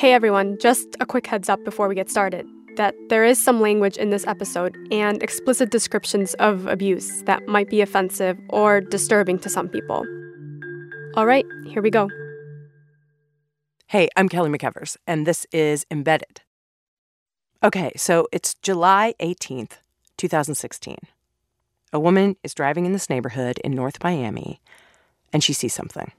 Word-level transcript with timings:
Hey 0.00 0.14
everyone, 0.14 0.56
just 0.56 0.96
a 0.98 1.04
quick 1.04 1.26
heads 1.26 1.50
up 1.50 1.62
before 1.62 1.86
we 1.86 1.94
get 1.94 2.08
started 2.08 2.46
that 2.78 2.94
there 3.10 3.22
is 3.22 3.38
some 3.38 3.60
language 3.60 3.98
in 3.98 4.08
this 4.08 4.26
episode 4.26 4.74
and 4.90 5.22
explicit 5.22 5.70
descriptions 5.70 6.32
of 6.36 6.66
abuse 6.66 7.22
that 7.24 7.46
might 7.46 7.68
be 7.68 7.82
offensive 7.82 8.38
or 8.48 8.80
disturbing 8.80 9.38
to 9.40 9.50
some 9.50 9.68
people. 9.68 10.06
All 11.16 11.26
right, 11.26 11.44
here 11.66 11.82
we 11.82 11.90
go. 11.90 12.08
Hey, 13.88 14.08
I'm 14.16 14.30
Kelly 14.30 14.48
McEvers, 14.48 14.96
and 15.06 15.26
this 15.26 15.46
is 15.52 15.84
Embedded. 15.90 16.40
Okay, 17.62 17.92
so 17.94 18.26
it's 18.32 18.54
July 18.54 19.12
18th, 19.20 19.80
2016. 20.16 20.96
A 21.92 22.00
woman 22.00 22.36
is 22.42 22.54
driving 22.54 22.86
in 22.86 22.94
this 22.94 23.10
neighborhood 23.10 23.58
in 23.62 23.72
North 23.72 24.02
Miami, 24.02 24.62
and 25.30 25.44
she 25.44 25.52
sees 25.52 25.74
something 25.74 26.10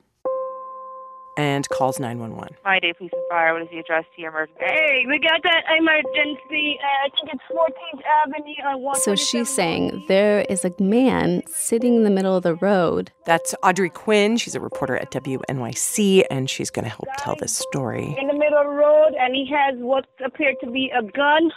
and 1.38 1.68
calls 1.70 2.00
911. 2.00 2.56
Miami-Dade 2.64 2.98
Police 2.98 3.12
and 3.14 3.22
Fire, 3.30 3.54
what 3.54 3.62
is 3.62 3.70
the 3.72 3.80
address 3.80 4.06
to 4.16 4.22
your 4.22 4.32
emergency? 4.32 4.60
Hey, 4.60 5.06
we 5.08 5.20
got 5.20 5.42
that 5.44 5.64
emergency. 5.78 6.78
Uh, 6.82 7.06
I 7.06 7.10
think 7.10 7.34
it's 7.34 7.44
14th 7.52 8.02
Avenue 8.26 8.76
on 8.76 8.82
1. 8.82 8.96
So 9.02 9.16
she's 9.16 9.50
saying 9.50 10.06
there 10.08 10.42
is 10.50 10.66
a 10.66 10.74
man 10.80 11.44
sitting 11.48 11.96
in 11.96 12.04
the 12.04 12.10
middle 12.10 12.36
of 12.36 12.44
the 12.44 12.56
road. 12.56 13.12
That's 13.26 13.56
Audrey 13.64 13.90
Quinn. 13.90 14.38
She's 14.38 14.56
a 14.56 14.60
reporter 14.60 14.98
at 14.98 15.12
WNYC, 15.12 16.26
and 16.30 16.50
she's 16.50 16.70
going 16.70 16.86
to 16.86 16.90
help 16.90 17.08
tell 17.18 17.36
this 17.36 17.56
story. 17.56 18.16
In 18.20 18.28
the 18.28 18.34
middle 18.34 18.58
of 18.58 18.66
the 18.66 18.74
road, 18.74 19.14
and 19.20 19.34
he 19.36 19.50
has 19.52 19.76
what 19.80 20.06
appeared 20.24 20.56
to 20.64 20.70
be 20.70 20.92
a 20.98 21.02
gun. 21.02 21.52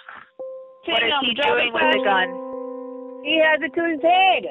What 0.87 1.03
is 1.03 1.13
he 1.23 1.35
doing 1.35 1.73
with 1.73 1.83
the 1.83 2.03
gun? 2.05 2.29
He 3.25 3.41
has 3.43 3.61
it 3.63 3.75
to 3.75 3.91
his 3.91 4.03
head. 4.03 4.45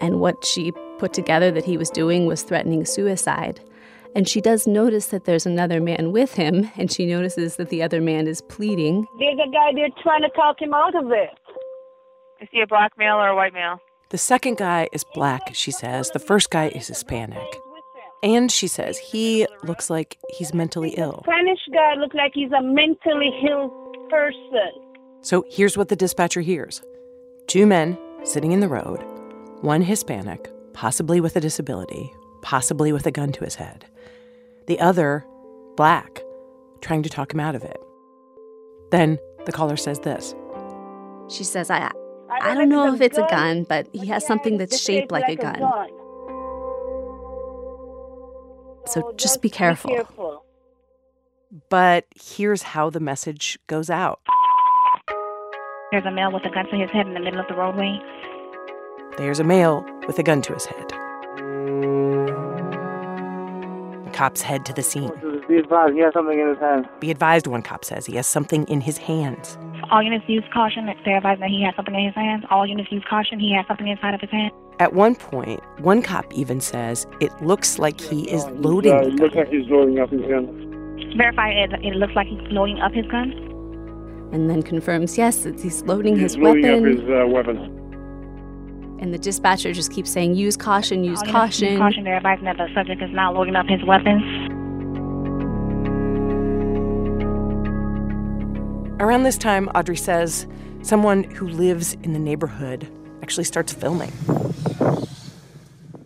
And 0.00 0.20
what 0.20 0.44
she 0.44 0.72
put 0.98 1.12
together 1.12 1.50
that 1.50 1.64
he 1.64 1.76
was 1.76 1.90
doing 1.90 2.26
was 2.26 2.42
threatening 2.42 2.84
suicide. 2.84 3.60
And 4.14 4.28
she 4.28 4.40
does 4.40 4.66
notice 4.66 5.06
that 5.06 5.24
there's 5.24 5.46
another 5.46 5.80
man 5.80 6.12
with 6.12 6.34
him, 6.34 6.70
and 6.76 6.90
she 6.90 7.06
notices 7.06 7.56
that 7.56 7.68
the 7.68 7.82
other 7.82 8.00
man 8.00 8.26
is 8.26 8.40
pleading. 8.42 9.06
There's 9.18 9.38
a 9.38 9.50
guy 9.50 9.72
there 9.74 9.88
trying 10.02 10.22
to 10.22 10.30
talk 10.30 10.60
him 10.60 10.74
out 10.74 10.94
of 10.96 11.12
it. 11.12 11.30
Is 12.40 12.48
he 12.50 12.60
a 12.60 12.66
black 12.66 12.92
male 12.98 13.16
or 13.16 13.28
a 13.28 13.36
white 13.36 13.52
male? 13.52 13.78
The 14.08 14.18
second 14.18 14.56
guy 14.56 14.88
is 14.92 15.04
black, 15.14 15.54
she 15.54 15.70
says. 15.70 16.10
The 16.10 16.18
first 16.18 16.50
guy 16.50 16.68
is 16.68 16.88
Hispanic. 16.88 17.46
And 18.22 18.50
she 18.50 18.66
says 18.66 18.98
he 18.98 19.46
looks 19.62 19.88
like 19.88 20.18
he's 20.30 20.52
mentally 20.52 20.90
ill. 20.96 21.22
Spanish 21.24 21.60
guy 21.72 21.94
looks 21.94 22.14
like 22.14 22.32
he's 22.34 22.50
a 22.52 22.62
mentally 22.62 23.30
ill 23.48 23.70
person. 24.10 24.72
So 25.22 25.44
here's 25.48 25.76
what 25.76 25.88
the 25.88 25.96
dispatcher 25.96 26.40
hears 26.40 26.82
two 27.46 27.66
men 27.66 27.96
sitting 28.24 28.52
in 28.52 28.60
the 28.60 28.68
road, 28.68 29.02
one 29.62 29.82
Hispanic, 29.82 30.50
possibly 30.72 31.20
with 31.20 31.36
a 31.36 31.40
disability, 31.40 32.12
possibly 32.42 32.92
with 32.92 33.06
a 33.06 33.10
gun 33.10 33.32
to 33.32 33.44
his 33.44 33.54
head, 33.54 33.86
the 34.70 34.78
other, 34.78 35.26
black, 35.76 36.22
trying 36.80 37.02
to 37.02 37.10
talk 37.10 37.34
him 37.34 37.40
out 37.40 37.56
of 37.56 37.64
it. 37.64 37.76
Then 38.92 39.18
the 39.44 39.50
caller 39.50 39.76
says 39.76 39.98
this 39.98 40.32
She 41.28 41.42
says, 41.42 41.70
I, 41.70 41.90
I 42.30 42.54
don't 42.54 42.68
know 42.68 42.94
if 42.94 43.00
it's 43.00 43.18
a 43.18 43.26
gun, 43.28 43.64
but 43.64 43.88
he 43.92 44.06
has 44.06 44.24
something 44.24 44.58
that's 44.58 44.80
shaped 44.80 45.10
like 45.10 45.28
a 45.28 45.34
gun. 45.34 45.58
So 48.86 49.02
oh, 49.04 49.12
just 49.16 49.42
be 49.42 49.50
careful. 49.50 50.44
But 51.68 52.06
here's 52.14 52.62
how 52.62 52.90
the 52.90 53.00
message 53.00 53.58
goes 53.66 53.90
out 53.90 54.20
There's 55.90 56.04
a 56.04 56.12
male 56.12 56.30
with 56.30 56.44
a 56.44 56.50
gun 56.50 56.70
to 56.70 56.76
his 56.76 56.90
head 56.92 57.08
in 57.08 57.14
the 57.14 57.20
middle 57.20 57.40
of 57.40 57.48
the 57.48 57.56
roadway. 57.56 57.98
There's 59.18 59.40
a 59.40 59.44
male 59.44 59.84
with 60.06 60.16
a 60.20 60.22
gun 60.22 60.42
to 60.42 60.54
his 60.54 60.66
head. 60.66 60.92
Cops 64.20 64.42
head 64.42 64.66
to 64.66 64.74
the 64.74 64.82
scene. 64.82 65.10
Be 65.48 65.56
advised, 65.56 65.94
he 65.94 66.00
has 66.00 66.12
something 66.12 66.38
in 66.38 66.48
his 66.48 66.58
hand. 66.58 66.86
Be 67.00 67.10
advised, 67.10 67.46
one 67.46 67.62
cop 67.62 67.86
says, 67.86 68.04
he 68.04 68.16
has 68.16 68.26
something 68.26 68.68
in 68.68 68.82
his 68.82 68.98
hands. 68.98 69.56
All 69.90 70.02
units 70.02 70.26
use 70.28 70.44
caution. 70.52 70.84
They're 71.06 71.16
advised 71.16 71.40
that 71.40 71.48
he 71.48 71.62
has 71.64 71.74
something 71.74 71.94
in 71.94 72.04
his 72.04 72.14
hands. 72.14 72.44
All 72.50 72.66
units 72.66 72.92
use 72.92 73.02
caution. 73.08 73.40
He 73.40 73.54
has 73.54 73.66
something 73.66 73.88
inside 73.88 74.12
of 74.12 74.20
his 74.20 74.28
hand. 74.28 74.52
At 74.78 74.92
one 74.92 75.14
point, 75.14 75.60
one 75.78 76.02
cop 76.02 76.30
even 76.34 76.60
says 76.60 77.06
it 77.22 77.32
looks 77.40 77.78
like 77.78 77.98
he 77.98 78.30
is 78.30 78.44
loading 78.48 78.92
Uh, 78.92 78.98
it 79.08 79.14
looks 79.14 79.34
like 79.34 79.48
he's 79.48 79.66
loading 79.70 79.98
up 79.98 80.10
his 80.10 80.20
gun. 80.20 80.44
Verify 81.16 81.48
it. 81.48 81.72
It 81.82 81.94
looks 81.96 82.12
like 82.14 82.26
he's 82.26 82.46
loading 82.52 82.78
up 82.78 82.92
his 82.92 83.06
gun. 83.06 83.32
And 84.34 84.50
then 84.50 84.62
confirms, 84.62 85.16
yes, 85.16 85.46
it's, 85.46 85.62
he's 85.62 85.82
loading 85.84 86.18
his 86.18 86.34
He's 86.34 86.42
loading 86.44 86.64
weapon. 86.64 86.92
up 86.92 87.00
his 87.00 87.08
uh, 87.08 87.26
weapon. 87.26 87.79
And 89.00 89.14
the 89.14 89.18
dispatcher 89.18 89.72
just 89.72 89.90
keeps 89.90 90.10
saying, 90.10 90.34
use 90.34 90.58
caution, 90.58 91.02
use 91.02 91.20
All 91.20 91.26
units 91.26 91.58
use 91.60 91.68
caution. 91.68 91.78
caution. 91.78 92.04
They're 92.04 92.16
advising 92.16 92.44
that 92.44 92.58
the 92.58 92.68
subject 92.74 93.00
is 93.00 93.10
not 93.10 93.34
loading 93.34 93.56
up 93.56 93.66
his 93.66 93.82
weapons. 93.82 94.22
Around 99.00 99.22
this 99.22 99.38
time, 99.38 99.68
Audrey 99.68 99.96
says 99.96 100.46
someone 100.82 101.24
who 101.24 101.48
lives 101.48 101.94
in 102.02 102.12
the 102.12 102.18
neighborhood 102.18 102.86
actually 103.22 103.44
starts 103.44 103.72
filming. 103.72 104.12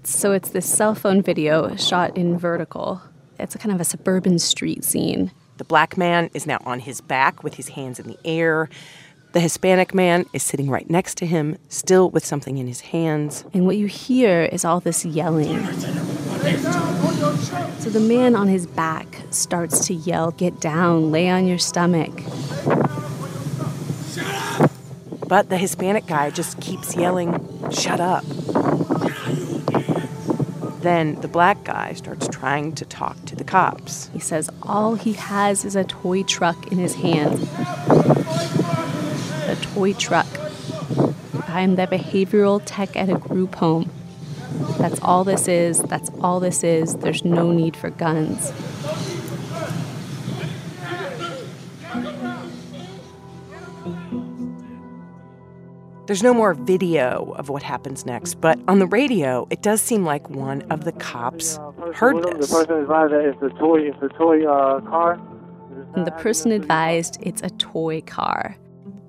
So 0.04 0.30
it's 0.30 0.50
this 0.50 0.64
cell 0.64 0.94
phone 0.94 1.20
video 1.20 1.74
shot 1.74 2.16
in 2.16 2.38
vertical. 2.38 3.02
It's 3.40 3.56
a 3.56 3.58
kind 3.58 3.74
of 3.74 3.80
a 3.80 3.84
suburban 3.84 4.38
street 4.38 4.84
scene. 4.84 5.32
The 5.56 5.64
black 5.64 5.96
man 5.96 6.30
is 6.34 6.46
now 6.46 6.58
on 6.64 6.78
his 6.78 7.00
back 7.00 7.42
with 7.42 7.54
his 7.54 7.70
hands 7.70 7.98
in 7.98 8.06
the 8.06 8.18
air. 8.24 8.68
The 9.34 9.40
Hispanic 9.40 9.92
man 9.92 10.26
is 10.32 10.44
sitting 10.44 10.70
right 10.70 10.88
next 10.88 11.18
to 11.18 11.26
him, 11.26 11.58
still 11.68 12.08
with 12.08 12.24
something 12.24 12.56
in 12.58 12.68
his 12.68 12.80
hands. 12.80 13.44
And 13.52 13.66
what 13.66 13.76
you 13.76 13.86
hear 13.86 14.44
is 14.44 14.64
all 14.64 14.78
this 14.78 15.04
yelling. 15.04 15.66
So 17.80 17.90
the 17.90 17.98
man 17.98 18.36
on 18.36 18.46
his 18.46 18.68
back 18.68 19.22
starts 19.30 19.88
to 19.88 19.94
yell, 19.94 20.30
Get 20.30 20.60
down, 20.60 21.10
lay 21.10 21.28
on 21.28 21.48
your 21.48 21.58
stomach. 21.58 22.12
But 25.26 25.48
the 25.48 25.58
Hispanic 25.58 26.06
guy 26.06 26.30
just 26.30 26.60
keeps 26.60 26.94
yelling, 26.94 27.32
Shut 27.72 27.98
up. 27.98 28.22
Then 30.82 31.20
the 31.22 31.28
black 31.28 31.64
guy 31.64 31.94
starts 31.94 32.28
trying 32.28 32.76
to 32.76 32.84
talk 32.84 33.24
to 33.24 33.34
the 33.34 33.42
cops. 33.42 34.10
He 34.12 34.20
says 34.20 34.48
all 34.62 34.94
he 34.94 35.14
has 35.14 35.64
is 35.64 35.74
a 35.74 35.82
toy 35.82 36.22
truck 36.22 36.70
in 36.70 36.78
his 36.78 36.94
hand. 36.94 37.48
A 39.46 39.56
toy 39.56 39.92
truck. 39.92 40.26
I'm 41.48 41.76
the 41.76 41.86
behavioral 41.86 42.62
tech 42.64 42.96
at 42.96 43.08
a 43.08 43.18
group 43.18 43.54
home. 43.56 43.90
That's 44.78 45.00
all 45.02 45.24
this 45.24 45.48
is. 45.48 45.82
That's 45.82 46.10
all 46.20 46.40
this 46.40 46.64
is. 46.64 46.96
There's 46.96 47.24
no 47.24 47.52
need 47.52 47.76
for 47.76 47.90
guns. 47.90 48.52
There's 56.06 56.22
no 56.22 56.34
more 56.34 56.52
video 56.52 57.34
of 57.38 57.48
what 57.48 57.62
happens 57.62 58.04
next, 58.04 58.34
but 58.34 58.58
on 58.68 58.78
the 58.78 58.86
radio, 58.86 59.46
it 59.48 59.62
does 59.62 59.80
seem 59.80 60.04
like 60.04 60.28
one 60.28 60.62
of 60.70 60.84
the 60.84 60.92
cops 60.92 61.58
heard 61.94 62.22
this. 62.22 62.50
The 62.50 62.56
person 62.56 62.76
advised 62.82 63.12
it's 63.14 63.40
the 63.40 63.48
toy, 63.58 63.80
it's 63.80 64.00
the 64.00 64.08
toy 64.10 64.44
uh, 64.44 64.80
car. 64.82 65.18
And 65.94 66.06
the 66.06 66.12
person 66.12 66.52
advised 66.52 67.16
it's 67.22 67.40
a 67.42 67.50
toy 67.50 68.02
car. 68.02 68.56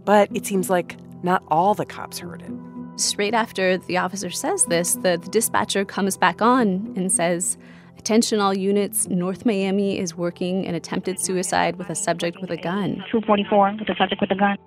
But 0.06 0.30
it 0.34 0.46
seems 0.46 0.70
like 0.70 0.98
not 1.24 1.44
all 1.50 1.74
the 1.74 1.86
cops 1.86 2.20
heard 2.20 2.42
it. 2.42 2.52
Straight 3.00 3.34
after 3.34 3.78
the 3.78 3.98
officer 3.98 4.30
says 4.30 4.66
this, 4.66 4.94
the, 4.96 5.20
the 5.22 5.30
dispatcher 5.30 5.84
comes 5.84 6.16
back 6.16 6.42
on 6.42 6.94
and 6.96 7.12
says, 7.12 7.58
Attention 7.98 8.40
all 8.40 8.54
units, 8.54 9.08
North 9.08 9.46
Miami 9.46 9.98
is 9.98 10.16
working 10.16 10.66
an 10.68 10.76
attempted 10.76 11.20
suicide 11.20 11.78
with 11.78 11.90
a 11.90 11.96
subject 11.96 12.40
with 12.40 12.52
a 12.52 12.58
gun. 12.58 13.04
244 13.12 13.78
with 13.80 13.88
the 13.88 13.96
subject 13.98 14.22
with 14.22 14.32
a 14.32 14.36
gun. 14.36 14.58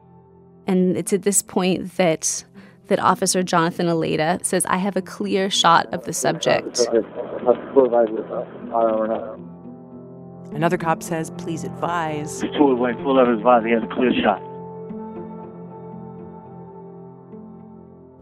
And 0.67 0.97
it's 0.97 1.13
at 1.13 1.23
this 1.23 1.41
point 1.41 1.97
that 1.97 2.45
that 2.89 2.99
Officer 2.99 3.43
Jonathan 3.43 3.87
Aledda 3.87 4.45
says, 4.45 4.67
I 4.67 4.79
have 4.79 4.97
a 4.97 5.03
clear 5.03 5.51
shot 5.51 5.87
of 5.93 6.05
the 6.05 6.13
subject. 6.13 6.81
Another 10.53 10.79
cop 10.79 11.03
says, 11.03 11.31
Please 11.39 11.65
advise. 11.65 12.41
He's 12.41 12.51
full 12.57 12.73
away, 12.73 12.95
full 12.95 13.19
of 13.21 13.29
his 13.29 13.43
visor. 13.43 13.67
He 13.67 13.75
has 13.75 13.83
a 13.83 13.95
clear 13.95 14.13
shot. 14.23 14.43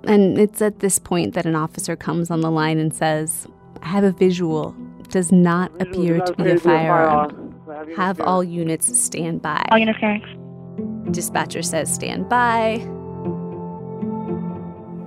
And 0.06 0.38
it's 0.38 0.62
at 0.62 0.78
this 0.78 0.98
point 0.98 1.34
that 1.34 1.46
an 1.46 1.56
officer 1.56 1.96
comes 1.96 2.30
on 2.30 2.40
the 2.40 2.50
line 2.50 2.78
and 2.78 2.94
says, 2.94 3.46
I 3.82 3.88
have 3.88 4.04
a 4.04 4.12
visual. 4.12 4.74
Does 5.08 5.30
not 5.32 5.70
appear 5.80 6.20
to 6.20 6.32
be 6.34 6.50
a 6.50 6.58
firearm. 6.58 7.54
Have 7.96 8.20
all 8.20 8.42
units 8.42 8.98
stand 8.98 9.42
by. 9.42 9.64
All 9.70 9.78
units 9.78 9.98
carry. 9.98 10.22
Dispatcher 11.10 11.62
says, 11.62 11.92
stand 11.92 12.28
by. 12.28 12.80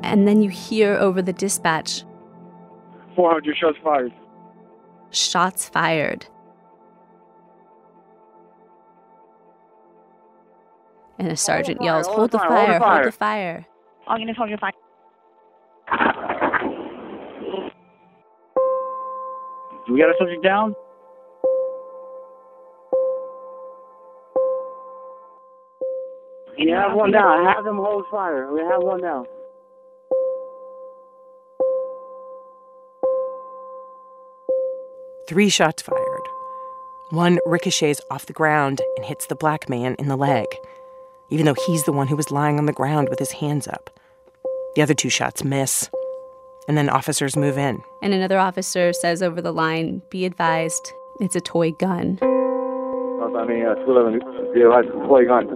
And 0.04 0.28
then 0.28 0.42
you 0.42 0.50
hear 0.50 0.96
over 0.96 1.22
the 1.22 1.34
dispatch, 1.34 2.04
400 3.16 3.58
shots 3.58 3.78
fired. 3.84 4.14
shots 5.12 5.70
fired. 5.70 6.26
And 11.20 11.30
a 11.30 11.36
sergeant 11.36 11.80
fire, 11.80 11.86
yells, 11.86 12.08
hold 12.08 12.18
hold 12.18 12.32
the 12.32 12.38
the 12.38 12.44
fire, 12.46 12.56
hold 12.56 12.76
the 12.76 12.80
fire, 12.80 12.94
hold 12.94 13.06
the 13.06 13.12
fire. 13.12 13.68
All 14.08 14.18
units 14.18 14.38
hold 14.38 14.50
your 14.50 14.58
fire. 14.58 14.72
Got 20.00 20.08
our 20.08 20.16
subject 20.18 20.42
down? 20.42 20.74
We 26.58 26.70
have 26.72 26.94
one 26.94 27.12
down. 27.12 27.46
Have 27.46 27.66
them 27.66 27.76
hold 27.76 28.06
fire. 28.10 28.50
We 28.54 28.62
have 28.62 28.82
one 28.82 29.02
down. 29.02 29.26
Three 35.28 35.50
shots 35.50 35.82
fired. 35.82 36.00
One 37.10 37.40
ricochets 37.46 38.00
off 38.10 38.26
the 38.26 38.32
ground 38.32 38.80
and 38.96 39.06
hits 39.06 39.26
the 39.26 39.36
black 39.36 39.68
man 39.68 39.96
in 40.00 40.08
the 40.08 40.16
leg, 40.16 40.48
even 41.30 41.46
though 41.46 41.58
he's 41.68 41.84
the 41.84 41.92
one 41.92 42.08
who 42.08 42.16
was 42.16 42.32
lying 42.32 42.58
on 42.58 42.68
the 42.68 42.72
ground 42.72 43.10
with 43.10 43.20
his 43.20 43.34
hands 43.34 43.68
up. 43.68 43.90
The 44.76 44.82
other 44.82 44.94
two 44.94 45.10
shots 45.10 45.44
miss 45.44 45.90
and 46.70 46.78
then 46.78 46.88
officers 46.88 47.36
move 47.36 47.58
in. 47.58 47.84
And 48.04 48.14
another 48.14 48.38
officer 48.38 48.94
says 48.94 49.24
over 49.24 49.42
the 49.42 49.52
line, 49.52 50.04
Be 50.12 50.24
advised, 50.24 50.94
it's 51.20 51.36
a 51.36 51.42
toy 51.42 51.72
gun. 51.72 52.20
I 52.22 53.46
mean, 53.46 53.64
211, 53.64 54.54
be 54.54 54.62
advised, 54.62 54.90
toy 55.08 55.26
gun. 55.26 55.48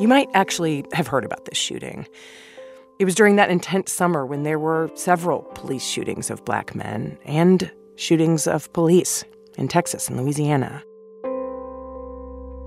You 0.00 0.08
might 0.08 0.28
actually 0.34 0.84
have 0.92 1.06
heard 1.06 1.24
about 1.24 1.44
this 1.44 1.58
shooting. 1.58 2.08
It 2.98 3.04
was 3.04 3.14
during 3.14 3.36
that 3.36 3.50
intense 3.50 3.92
summer 3.92 4.26
when 4.26 4.42
there 4.42 4.58
were 4.58 4.90
several 4.94 5.42
police 5.54 5.86
shootings 5.86 6.28
of 6.28 6.44
black 6.44 6.74
men 6.74 7.18
and 7.24 7.70
shootings 7.94 8.48
of 8.48 8.72
police 8.72 9.24
in 9.56 9.68
Texas 9.68 10.08
and 10.08 10.20
Louisiana. 10.20 10.82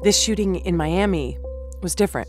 This 0.04 0.20
shooting 0.20 0.56
in 0.56 0.76
Miami 0.76 1.38
was 1.84 1.94
different. 1.94 2.28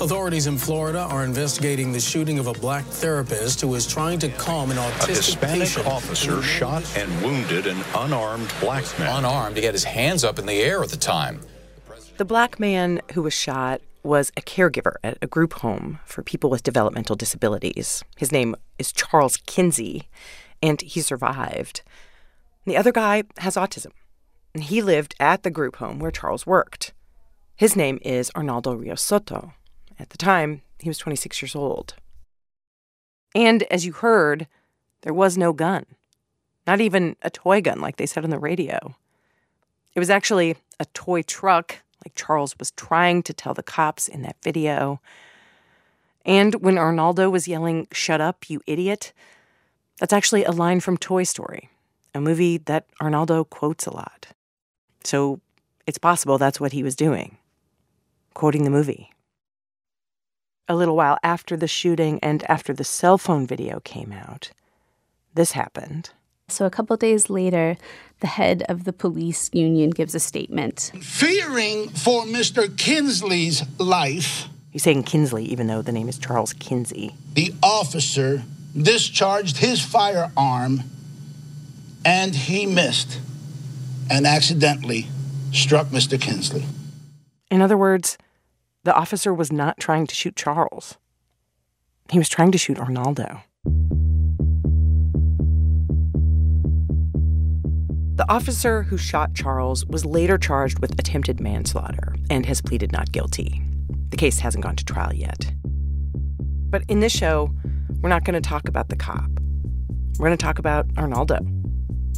Authorities 0.00 0.48
in 0.48 0.58
Florida 0.58 0.98
are 0.98 1.24
investigating 1.24 1.92
the 1.92 2.00
shooting 2.00 2.40
of 2.40 2.48
a 2.48 2.52
black 2.52 2.84
therapist 2.84 3.60
who 3.60 3.68
was 3.68 3.86
trying 3.86 4.18
to 4.18 4.28
calm 4.30 4.72
an 4.72 4.76
autistic 4.76 4.88
A 4.88 5.12
autistic 5.12 5.16
Hispanic 5.16 5.60
patient. 5.60 5.86
officer 5.86 6.42
shot 6.42 6.98
and 6.98 7.22
wounded 7.22 7.68
an 7.68 7.76
unarmed 7.94 8.52
black 8.60 8.84
man. 8.98 9.18
Unarmed, 9.18 9.56
he 9.56 9.62
had 9.62 9.74
his 9.74 9.84
hands 9.84 10.24
up 10.24 10.40
in 10.40 10.46
the 10.46 10.60
air 10.60 10.82
at 10.82 10.88
the 10.88 10.96
time. 10.96 11.40
The 12.16 12.24
black 12.24 12.58
man 12.58 13.00
who 13.12 13.22
was 13.22 13.34
shot 13.34 13.82
was 14.02 14.32
a 14.36 14.40
caregiver 14.40 14.96
at 15.04 15.16
a 15.22 15.28
group 15.28 15.52
home 15.52 16.00
for 16.06 16.24
people 16.24 16.50
with 16.50 16.64
developmental 16.64 17.14
disabilities. 17.14 18.02
His 18.16 18.32
name 18.32 18.56
is 18.80 18.90
Charles 18.90 19.36
Kinsey, 19.46 20.08
and 20.60 20.80
he 20.80 21.00
survived. 21.00 21.82
The 22.64 22.76
other 22.76 22.90
guy 22.90 23.22
has 23.38 23.54
autism, 23.54 23.92
he 24.60 24.82
lived 24.82 25.14
at 25.20 25.44
the 25.44 25.50
group 25.50 25.76
home 25.76 26.00
where 26.00 26.10
Charles 26.10 26.46
worked. 26.46 26.92
His 27.56 27.74
name 27.74 27.98
is 28.02 28.30
Arnaldo 28.36 28.74
Rios 28.74 29.00
Soto. 29.00 29.54
At 29.98 30.10
the 30.10 30.18
time, 30.18 30.60
he 30.78 30.90
was 30.90 30.98
26 30.98 31.40
years 31.40 31.56
old. 31.56 31.94
And 33.34 33.62
as 33.70 33.86
you 33.86 33.92
heard, 33.92 34.46
there 35.00 35.14
was 35.14 35.38
no 35.38 35.54
gun, 35.54 35.86
not 36.66 36.82
even 36.82 37.16
a 37.22 37.30
toy 37.30 37.62
gun 37.62 37.80
like 37.80 37.96
they 37.96 38.04
said 38.04 38.24
on 38.24 38.30
the 38.30 38.38
radio. 38.38 38.94
It 39.94 39.98
was 39.98 40.10
actually 40.10 40.56
a 40.78 40.84
toy 40.92 41.22
truck, 41.22 41.76
like 42.04 42.14
Charles 42.14 42.58
was 42.58 42.72
trying 42.72 43.22
to 43.22 43.32
tell 43.32 43.54
the 43.54 43.62
cops 43.62 44.06
in 44.06 44.20
that 44.20 44.36
video. 44.42 45.00
And 46.26 46.56
when 46.56 46.76
Arnaldo 46.76 47.30
was 47.30 47.48
yelling, 47.48 47.88
Shut 47.90 48.20
up, 48.20 48.50
you 48.50 48.60
idiot, 48.66 49.14
that's 49.98 50.12
actually 50.12 50.44
a 50.44 50.50
line 50.52 50.80
from 50.80 50.98
Toy 50.98 51.22
Story, 51.22 51.70
a 52.14 52.20
movie 52.20 52.58
that 52.58 52.86
Arnaldo 53.00 53.44
quotes 53.44 53.86
a 53.86 53.94
lot. 53.94 54.26
So 55.04 55.40
it's 55.86 55.98
possible 55.98 56.36
that's 56.36 56.60
what 56.60 56.72
he 56.72 56.82
was 56.82 56.96
doing, 56.96 57.38
quoting 58.36 58.64
the 58.64 58.70
movie. 58.70 59.08
A 60.68 60.76
little 60.76 60.94
while 60.94 61.16
after 61.22 61.56
the 61.56 61.66
shooting 61.66 62.20
and 62.22 62.44
after 62.50 62.74
the 62.74 62.84
cell 62.84 63.16
phone 63.16 63.46
video 63.46 63.80
came 63.80 64.12
out, 64.12 64.50
this 65.32 65.52
happened. 65.52 66.10
So 66.48 66.66
a 66.66 66.70
couple 66.70 66.94
days 66.98 67.30
later, 67.30 67.78
the 68.20 68.26
head 68.26 68.62
of 68.68 68.84
the 68.84 68.92
police 68.92 69.48
union 69.54 69.88
gives 69.88 70.14
a 70.14 70.20
statement. 70.20 70.92
Fearing 71.00 71.88
for 71.88 72.24
Mr. 72.24 72.76
Kinsley's 72.76 73.62
life, 73.78 74.48
He's 74.70 74.82
saying 74.82 75.04
Kinsley, 75.04 75.46
even 75.46 75.66
though 75.66 75.80
the 75.80 75.92
name 75.92 76.06
is 76.06 76.18
Charles 76.18 76.52
Kinsey. 76.52 77.14
the 77.32 77.54
officer 77.62 78.42
discharged 78.76 79.56
his 79.56 79.80
firearm 79.80 80.82
and 82.04 82.36
he 82.36 82.66
missed 82.66 83.18
and 84.10 84.26
accidentally 84.26 85.06
struck 85.52 85.86
Mr. 85.86 86.20
Kinsley. 86.20 86.66
In 87.50 87.62
other 87.62 87.78
words, 87.78 88.18
the 88.86 88.94
officer 88.94 89.34
was 89.34 89.50
not 89.50 89.80
trying 89.80 90.06
to 90.06 90.14
shoot 90.14 90.36
Charles. 90.36 90.96
He 92.08 92.18
was 92.18 92.28
trying 92.28 92.52
to 92.52 92.58
shoot 92.58 92.78
Arnaldo. 92.78 93.40
The 98.14 98.24
officer 98.28 98.84
who 98.84 98.96
shot 98.96 99.34
Charles 99.34 99.84
was 99.86 100.06
later 100.06 100.38
charged 100.38 100.78
with 100.78 100.96
attempted 101.00 101.40
manslaughter 101.40 102.14
and 102.30 102.46
has 102.46 102.62
pleaded 102.62 102.92
not 102.92 103.10
guilty. 103.10 103.60
The 104.10 104.16
case 104.16 104.38
hasn't 104.38 104.62
gone 104.62 104.76
to 104.76 104.84
trial 104.84 105.12
yet. 105.12 105.52
But 106.70 106.84
in 106.86 107.00
this 107.00 107.12
show, 107.12 107.50
we're 108.02 108.08
not 108.08 108.22
going 108.22 108.40
to 108.40 108.48
talk 108.48 108.68
about 108.68 108.88
the 108.88 108.96
cop. 108.96 109.28
We're 110.16 110.28
going 110.28 110.38
to 110.38 110.44
talk 110.44 110.60
about 110.60 110.86
Arnaldo, 110.96 111.40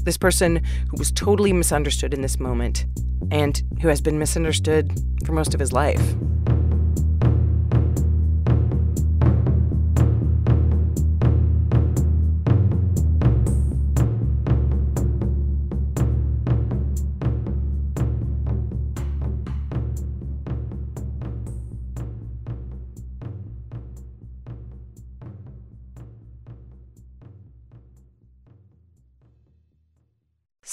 this 0.02 0.18
person 0.18 0.56
who 0.90 0.98
was 0.98 1.12
totally 1.12 1.54
misunderstood 1.54 2.12
in 2.12 2.20
this 2.20 2.38
moment 2.38 2.84
and 3.30 3.62
who 3.80 3.88
has 3.88 4.02
been 4.02 4.18
misunderstood 4.18 4.92
for 5.24 5.32
most 5.32 5.54
of 5.54 5.60
his 5.60 5.72
life. 5.72 6.14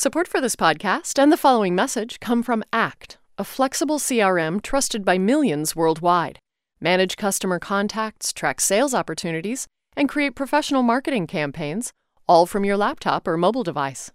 Support 0.05 0.27
for 0.27 0.39
this 0.39 0.55
podcast 0.55 1.17
and 1.17 1.31
the 1.31 1.35
following 1.35 1.73
message 1.73 2.19
come 2.19 2.43
from 2.43 2.63
ACT, 2.71 3.17
a 3.39 3.43
flexible 3.43 3.97
CRM 3.97 4.61
trusted 4.61 5.03
by 5.03 5.17
millions 5.17 5.75
worldwide. 5.75 6.37
Manage 6.79 7.17
customer 7.17 7.57
contacts, 7.57 8.31
track 8.31 8.61
sales 8.61 8.93
opportunities, 8.93 9.65
and 9.97 10.07
create 10.07 10.35
professional 10.35 10.83
marketing 10.83 11.25
campaigns, 11.25 11.91
all 12.27 12.45
from 12.45 12.63
your 12.63 12.77
laptop 12.77 13.27
or 13.27 13.35
mobile 13.35 13.63
device. 13.63 14.11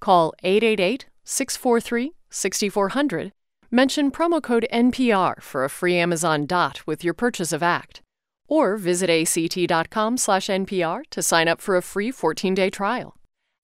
Call 0.00 0.34
888 0.42 1.06
643 1.24 2.12
6400. 2.28 3.32
Mention 3.70 4.10
promo 4.10 4.42
code 4.42 4.66
NPR 4.70 5.40
for 5.40 5.64
a 5.64 5.70
free 5.70 5.96
Amazon 5.96 6.44
Dot 6.44 6.86
with 6.86 7.02
your 7.02 7.14
purchase 7.14 7.54
of 7.54 7.62
ACT. 7.62 8.02
Or 8.48 8.76
visit 8.76 9.08
act.com 9.08 10.18
slash 10.18 10.48
NPR 10.48 11.04
to 11.08 11.22
sign 11.22 11.48
up 11.48 11.62
for 11.62 11.78
a 11.78 11.80
free 11.80 12.10
14 12.10 12.54
day 12.54 12.68
trial. 12.68 13.16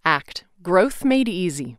ACT 0.03 0.45
Growth 0.69 1.03
Made 1.03 1.31
Easy. 1.31 1.79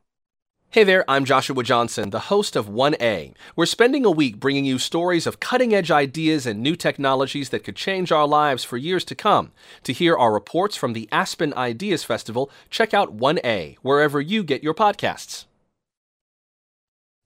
Hey 0.71 0.83
there, 0.83 1.05
I'm 1.07 1.23
Joshua 1.23 1.61
Johnson, 1.61 2.09
the 2.09 2.21
host 2.31 2.55
of 2.55 2.67
1A. 2.67 3.35
We're 3.55 3.67
spending 3.67 4.03
a 4.03 4.09
week 4.09 4.39
bringing 4.39 4.65
you 4.65 4.79
stories 4.79 5.27
of 5.27 5.39
cutting 5.39 5.75
edge 5.75 5.91
ideas 5.91 6.47
and 6.47 6.63
new 6.63 6.75
technologies 6.75 7.49
that 7.49 7.63
could 7.63 7.75
change 7.75 8.11
our 8.11 8.25
lives 8.25 8.63
for 8.63 8.77
years 8.77 9.05
to 9.05 9.13
come. 9.13 9.51
To 9.83 9.93
hear 9.93 10.17
our 10.17 10.33
reports 10.33 10.75
from 10.75 10.93
the 10.93 11.07
Aspen 11.11 11.53
Ideas 11.53 12.03
Festival, 12.03 12.49
check 12.71 12.95
out 12.95 13.15
1A 13.15 13.75
wherever 13.83 14.19
you 14.19 14.43
get 14.43 14.63
your 14.63 14.73
podcasts. 14.73 15.45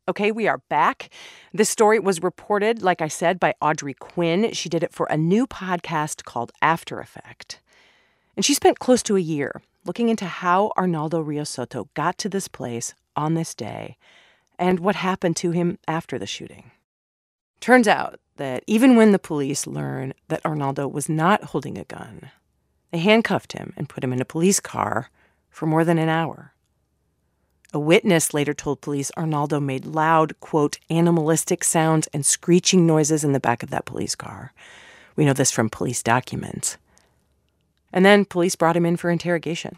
Okay, 0.09 0.33
we 0.33 0.49
are 0.49 0.61
back. 0.69 1.11
This 1.53 1.69
story 1.69 1.97
was 1.97 2.21
reported, 2.21 2.83
like 2.83 3.01
I 3.01 3.07
said, 3.07 3.39
by 3.39 3.53
Audrey 3.61 3.93
Quinn. 3.93 4.51
She 4.51 4.67
did 4.67 4.83
it 4.83 4.93
for 4.93 5.05
a 5.05 5.15
new 5.15 5.47
podcast 5.47 6.25
called 6.25 6.51
After 6.61 6.99
Effect. 6.99 7.61
And 8.35 8.43
she 8.43 8.53
spent 8.53 8.79
close 8.79 9.01
to 9.03 9.15
a 9.15 9.21
year 9.21 9.61
looking 9.85 10.09
into 10.09 10.25
how 10.25 10.71
Arnaldo 10.77 11.19
Rios 11.19 11.49
Soto 11.49 11.89
got 11.93 12.17
to 12.19 12.29
this 12.29 12.47
place 12.47 12.93
on 13.15 13.33
this 13.33 13.53
day 13.53 13.97
and 14.57 14.79
what 14.79 14.95
happened 14.95 15.35
to 15.37 15.51
him 15.51 15.77
after 15.87 16.17
the 16.17 16.27
shooting. 16.27 16.71
Turns 17.59 17.87
out 17.87 18.19
that 18.37 18.63
even 18.67 18.95
when 18.95 19.11
the 19.11 19.19
police 19.19 19.67
learned 19.67 20.13
that 20.27 20.45
Arnaldo 20.45 20.87
was 20.87 21.07
not 21.09 21.43
holding 21.45 21.77
a 21.77 21.85
gun, 21.85 22.31
they 22.91 22.99
handcuffed 22.99 23.53
him 23.53 23.73
and 23.75 23.89
put 23.89 24.03
him 24.03 24.13
in 24.13 24.21
a 24.21 24.25
police 24.25 24.59
car 24.59 25.09
for 25.49 25.65
more 25.65 25.83
than 25.83 25.97
an 25.97 26.09
hour. 26.09 26.53
A 27.73 27.79
witness 27.79 28.33
later 28.33 28.53
told 28.53 28.81
police 28.81 29.11
Arnaldo 29.17 29.59
made 29.59 29.85
loud, 29.85 30.39
quote, 30.39 30.77
animalistic 30.89 31.63
sounds 31.63 32.07
and 32.13 32.23
screeching 32.23 32.85
noises 32.85 33.23
in 33.23 33.31
the 33.31 33.39
back 33.39 33.63
of 33.63 33.71
that 33.71 33.85
police 33.85 34.13
car. 34.13 34.53
We 35.15 35.25
know 35.25 35.33
this 35.33 35.51
from 35.51 35.69
police 35.69 36.03
documents. 36.03 36.77
And 37.93 38.03
then 38.03 38.25
police 38.25 38.55
brought 38.55 38.75
him 38.75 38.85
in 38.85 38.97
for 38.97 39.11
interrogation. 39.11 39.77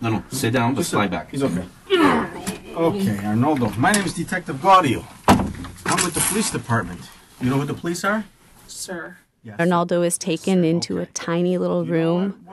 No, 0.00 0.10
no, 0.10 0.24
sit 0.30 0.52
down, 0.52 0.76
just 0.76 0.92
lie 0.94 1.08
back. 1.08 1.30
He's 1.30 1.42
okay. 1.42 1.64
Okay, 1.90 3.16
Arnoldo. 3.22 3.76
My 3.76 3.92
name 3.92 4.04
is 4.04 4.14
Detective 4.14 4.56
Gaudio. 4.56 5.04
I'm 5.28 6.02
with 6.04 6.14
the 6.14 6.20
police 6.20 6.50
department. 6.50 7.00
You 7.40 7.50
know 7.50 7.58
who 7.58 7.66
the 7.66 7.74
police 7.74 8.04
are? 8.04 8.24
Sir, 8.66 9.18
Arnaldo 9.58 10.02
is 10.02 10.16
taken 10.16 10.64
into 10.64 10.98
a 10.98 11.06
tiny 11.06 11.58
little 11.58 11.84
room 11.84 12.46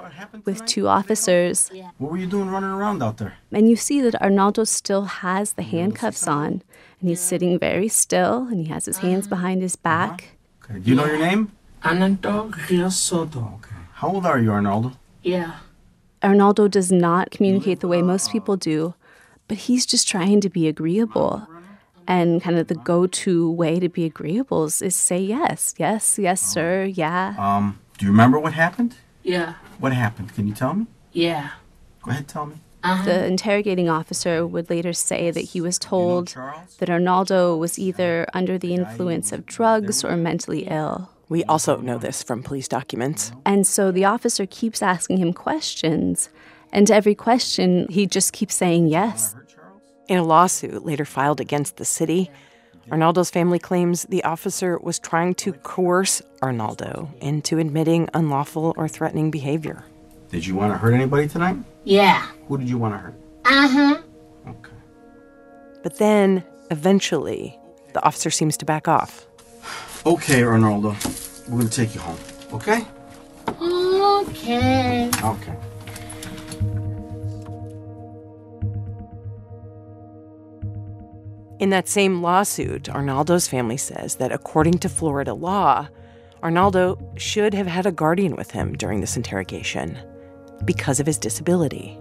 with 0.44 0.66
two 0.66 0.88
officers. 0.88 1.72
What 2.00 2.12
were 2.12 2.18
you 2.18 2.26
doing 2.26 2.50
running 2.50 2.72
around 2.72 3.04
out 3.04 3.18
there? 3.18 3.36
And 3.52 3.70
you 3.70 3.76
see 3.76 4.02
that 4.02 4.20
Arnaldo 4.22 4.64
still 4.64 5.06
has 5.06 5.54
the 5.54 5.64
handcuffs 5.64 6.28
on, 6.28 6.64
and 7.00 7.10
he's 7.10 7.22
sitting 7.22 7.60
very 7.60 7.88
still, 7.88 8.48
and 8.48 8.60
he 8.60 8.66
has 8.66 8.86
his 8.86 8.98
hands 8.98 9.28
ah. 9.28 9.30
behind 9.30 9.62
his 9.62 9.76
uh-huh. 9.76 9.84
back. 9.84 10.38
Okay. 10.64 10.80
Do 10.80 10.90
you 10.90 10.96
know 10.96 11.06
your 11.06 11.20
name? 11.20 11.52
Arnaldo 11.84 12.52
Rios 12.70 12.98
Soto. 12.98 13.60
Okay. 14.00 14.08
How 14.08 14.14
old 14.14 14.26
are 14.26 14.40
you, 14.40 14.52
Arnaldo? 14.52 14.94
Yeah. 15.24 15.60
Arnaldo 16.24 16.68
does 16.68 16.92
not 16.92 17.32
communicate 17.32 17.80
the 17.82 17.88
way 17.88 18.02
most 18.02 18.32
people 18.32 18.58
do, 18.58 18.94
but 19.48 19.58
he's 19.58 19.86
just 19.86 20.08
trying 20.08 20.42
to 20.42 20.50
be 20.50 20.68
agreeable. 20.68 21.48
And 22.08 22.42
kind 22.42 22.58
of 22.58 22.68
the 22.68 22.76
go 22.76 23.06
to 23.08 23.52
way 23.52 23.80
to 23.80 23.88
be 23.88 24.06
agreeable 24.06 24.66
is, 24.66 24.82
is 24.82 24.96
say 24.96 25.20
yes, 25.20 25.76
yes, 25.78 26.18
yes, 26.18 26.42
sir, 26.42 26.86
yeah. 26.86 27.36
Um, 27.38 27.80
do 27.98 28.06
you 28.06 28.12
remember 28.12 28.40
what 28.40 28.54
happened? 28.54 28.96
Yeah. 29.24 29.54
What 29.80 29.94
happened? 29.94 30.34
Can 30.34 30.48
you 30.48 30.56
tell 30.56 30.74
me? 30.74 30.88
Yeah. 31.12 31.50
Go 32.02 32.12
ahead, 32.12 32.28
tell 32.28 32.48
me. 32.48 32.56
Uh-huh. 32.84 33.04
The 33.06 33.26
interrogating 33.26 33.90
officer 33.90 34.48
would 34.48 34.70
later 34.70 34.94
say 34.94 35.30
that 35.30 35.42
he 35.42 35.62
was 35.62 35.78
told 35.78 36.36
that 36.80 36.90
Arnaldo 36.90 37.56
was 37.58 37.78
either 37.78 38.26
under 38.34 38.58
the 38.58 38.74
influence 38.74 39.32
of 39.32 39.46
drugs 39.46 40.04
or 40.04 40.16
mentally 40.16 40.62
ill. 40.68 41.12
We 41.30 41.44
also 41.46 41.78
know 41.78 41.98
this 41.98 42.24
from 42.24 42.42
police 42.44 42.68
documents. 42.68 43.32
And 43.46 43.66
so 43.66 43.92
the 43.92 44.06
officer 44.06 44.46
keeps 44.48 44.82
asking 44.82 45.18
him 45.18 45.32
questions, 45.32 46.30
and 46.72 46.88
to 46.88 46.96
every 46.96 47.16
question, 47.16 47.88
he 47.90 48.06
just 48.06 48.34
keeps 48.34 48.56
saying 48.56 48.88
yes. 48.88 49.36
In 50.08 50.18
a 50.18 50.24
lawsuit 50.24 50.86
later 50.86 51.06
filed 51.06 51.40
against 51.40 51.78
the 51.78 51.86
city, 51.86 52.32
Arnaldo's 52.92 53.30
family 53.30 53.60
claims 53.60 54.04
the 54.04 54.24
officer 54.24 54.80
was 54.80 54.98
trying 54.98 55.36
to 55.36 55.54
coerce 55.54 56.24
Arnaldo 56.42 57.10
into 57.22 57.60
admitting 57.60 58.10
unlawful 58.16 58.74
or 58.76 58.88
threatening 58.88 59.30
behavior. 59.30 59.84
Did 60.30 60.46
you 60.46 60.56
want 60.56 60.74
to 60.74 60.78
hurt 60.78 60.94
anybody 60.94 61.28
tonight? 61.28 61.58
Yeah. 61.84 62.26
Who 62.48 62.58
did 62.58 62.70
you 62.70 62.80
want 62.80 62.96
to 62.96 62.98
hurt? 62.98 63.14
Uh 63.46 63.68
huh. 63.68 64.02
Okay. 64.48 64.72
But 65.84 65.98
then, 65.98 66.44
eventually, 66.72 67.60
the 67.94 68.04
officer 68.04 68.32
seems 68.32 68.58
to 68.58 68.66
back 68.66 68.88
off. 68.88 69.28
Okay, 70.06 70.44
Arnaldo. 70.44 70.96
We're 71.50 71.58
going 71.58 71.70
to 71.70 71.76
take 71.76 71.96
you 71.96 72.02
home. 72.02 72.18
Okay? 72.54 72.86
Okay. 73.48 75.10
Okay. 75.24 75.58
In 81.60 81.72
that 81.72 81.90
same 81.90 82.22
lawsuit, 82.22 82.88
Arnaldo's 82.88 83.48
family 83.48 83.78
says 83.78 84.16
that 84.16 84.32
according 84.32 84.78
to 84.80 84.90
Florida 84.90 85.34
law, 85.34 85.90
Arnaldo 86.44 86.98
should 87.18 87.56
have 87.56 87.68
had 87.68 87.88
a 87.88 87.92
guardian 87.92 88.36
with 88.36 88.52
him 88.52 88.78
during 88.78 89.02
this 89.02 89.18
interrogation 89.18 89.98
because 90.66 91.00
of 91.00 91.08
his 91.08 91.18
disability. 91.18 91.98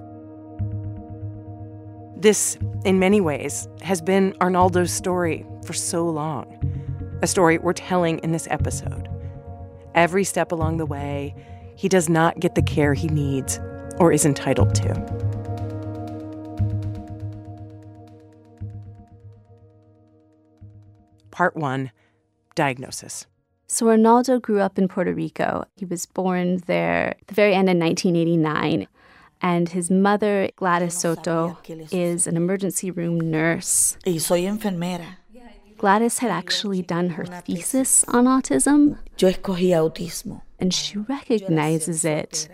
This, 2.16 2.58
in 2.84 2.98
many 2.98 3.20
ways, 3.20 3.66
has 3.80 4.02
been 4.02 4.34
Arnaldo's 4.40 4.92
story 4.92 5.46
for 5.64 5.72
so 5.72 6.06
long, 6.06 7.18
a 7.22 7.26
story 7.26 7.58
we're 7.58 7.72
telling 7.72 8.18
in 8.18 8.32
this 8.32 8.46
episode. 8.50 9.08
Every 9.98 10.22
step 10.22 10.52
along 10.52 10.76
the 10.76 10.86
way, 10.86 11.34
he 11.74 11.88
does 11.88 12.08
not 12.08 12.38
get 12.38 12.54
the 12.54 12.62
care 12.62 12.94
he 12.94 13.08
needs 13.08 13.58
or 13.98 14.12
is 14.12 14.24
entitled 14.24 14.72
to. 14.76 14.94
Part 21.32 21.56
1 21.56 21.90
Diagnosis. 22.54 23.26
So 23.66 23.88
Arnaldo 23.88 24.38
grew 24.38 24.60
up 24.60 24.78
in 24.78 24.86
Puerto 24.86 25.12
Rico. 25.12 25.64
He 25.74 25.84
was 25.84 26.06
born 26.06 26.58
there 26.68 27.16
at 27.20 27.26
the 27.26 27.34
very 27.34 27.54
end 27.54 27.68
of 27.68 27.76
1989. 27.76 28.86
And 29.42 29.68
his 29.70 29.90
mother, 29.90 30.48
Gladys 30.54 30.94
Soto, 30.94 31.58
is 31.90 32.28
an 32.28 32.36
emergency 32.36 32.92
room 32.92 33.18
nurse. 33.18 33.98
Y 34.06 34.18
soy 34.18 34.42
enfermera. 34.42 35.16
Gladys 35.78 36.18
had 36.18 36.30
actually 36.30 36.82
done 36.82 37.10
her 37.10 37.24
thesis 37.24 38.04
on 38.04 38.24
autism. 38.24 38.98
Yo 39.18 39.30
escogí 39.30 39.70
autismo. 39.70 40.42
And 40.58 40.74
she 40.74 40.98
recognizes 40.98 42.04
it 42.04 42.48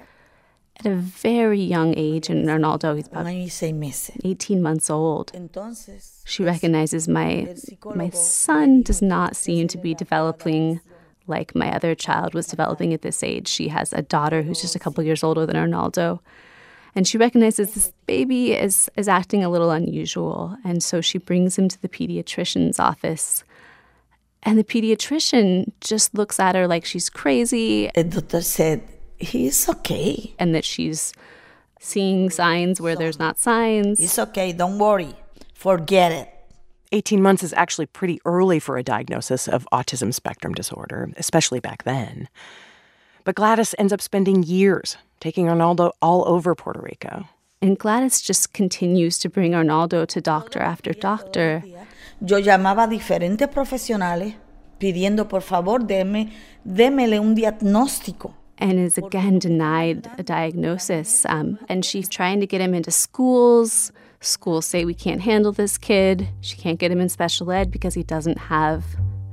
at 0.78 0.87
a 0.87 0.95
very 0.95 1.61
young 1.61 1.95
age. 1.97 2.28
And 2.28 2.49
Arnaldo, 2.49 2.95
he's 2.95 3.07
about 3.07 3.26
18 3.26 4.62
months 4.62 4.90
old. 4.90 5.33
She 6.25 6.45
recognizes 6.45 7.09
my, 7.09 7.54
my 7.95 8.11
son 8.11 8.83
does 8.83 9.00
not 9.00 9.37
seem 9.37 9.69
to 9.69 9.78
be 9.78 9.95
developing 9.95 10.81
like 11.26 11.54
my 11.54 11.75
other 11.75 11.95
child 11.95 12.35
was 12.35 12.47
developing 12.47 12.93
at 12.93 13.00
this 13.00 13.23
age. 13.23 13.49
She 13.49 13.69
has 13.69 13.95
a 13.95 14.02
daughter 14.02 14.43
who's 14.43 14.61
just 14.61 14.76
a 14.76 14.78
couple 14.78 15.02
years 15.02 15.25
older 15.25 15.47
than 15.47 15.57
Arnaldo. 15.57 16.21
And 16.95 17.07
she 17.09 17.19
recognizes 17.19 17.75
this 17.75 17.93
baby 18.07 18.53
is, 18.53 18.91
is 18.97 19.09
acting 19.09 19.43
a 19.43 19.49
little 19.49 19.71
unusual. 19.71 20.57
And 20.65 20.83
so 20.83 21.01
she 21.01 21.19
brings 21.19 21.59
him 21.59 21.69
to 21.69 21.81
the 21.81 21.89
pediatrician's 21.89 22.79
office. 22.79 23.45
And 24.43 24.59
the 24.59 24.65
pediatrician 24.65 25.73
just 25.81 26.15
looks 26.15 26.39
at 26.39 26.55
her 26.55 26.69
like 26.69 26.85
she's 26.85 27.11
crazy. 27.11 27.91
The 27.95 28.05
doctor 28.05 28.43
said, 28.43 28.83
he's 29.19 29.69
okay. 29.69 30.35
And 30.39 30.55
that 30.55 30.65
she's 30.65 31.13
seeing 31.81 32.31
signs 32.31 32.81
where 32.81 32.97
there's 32.97 33.19
not 33.19 33.39
signs. 33.39 34.01
It's 34.01 34.19
okay, 34.19 34.53
don't 34.53 34.79
worry. 34.79 35.15
Forget 35.55 36.13
it. 36.13 36.31
18 36.93 37.21
months 37.21 37.43
is 37.43 37.53
actually 37.55 37.87
pretty 37.87 38.21
early 38.25 38.61
for 38.61 38.77
a 38.77 38.83
diagnosis 38.83 39.49
of 39.49 39.67
autism 39.73 40.15
spectrum 40.15 40.55
disorder, 40.55 41.11
especially 41.17 41.59
back 41.59 41.83
then. 41.83 42.29
But 43.25 43.37
Gladys 43.37 43.75
ends 43.78 43.93
up 43.93 44.02
spending 44.02 44.43
years 44.43 44.99
taking 45.19 45.49
Arnaldo 45.49 45.93
all 46.02 46.28
over 46.28 46.54
Puerto 46.54 46.81
Rico. 46.81 47.26
And 47.62 47.78
Gladys 47.78 48.21
just 48.21 48.52
continues 48.52 49.19
to 49.21 49.31
bring 49.31 49.54
Arnaldo 49.54 50.04
to 50.04 50.21
doctor 50.21 50.61
after 50.61 50.93
doctor. 50.93 51.64
Yo 52.21 52.38
llamaba 52.38 52.85
a 52.85 52.87
diferentes 52.87 53.49
profesionales 53.49 54.35
pidiendo 54.78 55.26
por 55.26 55.40
favor 55.40 55.78
deme, 55.78 56.31
démele 56.66 57.19
un 57.19 57.35
diagnóstico. 57.35 58.35
And 58.59 58.78
is 58.78 58.99
again 58.99 59.38
denied 59.38 60.09
a 60.19 60.23
diagnosis. 60.23 61.25
Um, 61.26 61.59
and 61.69 61.85
she's 61.85 62.09
trying 62.09 62.40
to 62.40 62.47
get 62.47 62.61
him 62.61 62.75
into 62.75 62.90
schools. 62.90 63.90
Schools 64.21 64.66
say 64.66 64.85
we 64.85 64.95
can't 64.95 65.23
handle 65.23 65.50
this 65.50 65.76
kid. 65.78 66.28
She 66.40 66.57
can't 66.57 66.78
get 66.78 66.93
him 66.93 67.00
in 67.00 67.09
special 67.09 67.50
ed 67.50 67.71
because 67.71 67.95
he 67.95 68.02
doesn't 68.02 68.38
have 68.38 68.85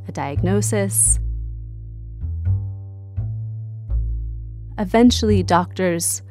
a 0.07 0.12
diagnosis. 0.12 1.19
Eventually, 4.78 5.44
doctors 5.44 6.22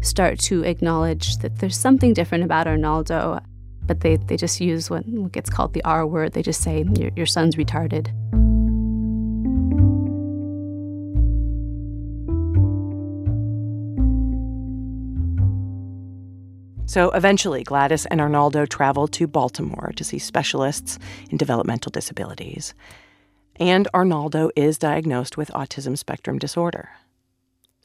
start 0.00 0.38
to 0.38 0.62
acknowledge 0.64 1.38
that 1.38 1.58
there's 1.58 1.76
something 1.76 2.12
different 2.12 2.44
about 2.44 2.66
Arnaldo, 2.66 3.40
but 3.86 4.00
they, 4.00 4.16
they 4.16 4.36
just 4.36 4.60
use 4.60 4.90
what, 4.90 5.04
gets 5.32 5.48
called 5.50 5.72
the 5.72 5.84
R 5.84 6.06
word. 6.06 6.32
They 6.32 6.42
just 6.42 6.62
say, 6.62 6.84
your, 6.96 7.10
your 7.16 7.26
son's 7.26 7.56
retarded. 7.56 8.08
So 16.88 17.10
eventually, 17.10 17.64
Gladys 17.64 18.06
and 18.06 18.20
Arnaldo 18.20 18.64
travel 18.64 19.08
to 19.08 19.26
Baltimore 19.26 19.92
to 19.96 20.04
see 20.04 20.18
specialists 20.18 20.98
in 21.30 21.36
developmental 21.36 21.90
disabilities. 21.90 22.74
And 23.56 23.88
Arnaldo 23.92 24.50
is 24.54 24.78
diagnosed 24.78 25.36
with 25.36 25.50
autism 25.50 25.98
spectrum 25.98 26.38
disorder. 26.38 26.90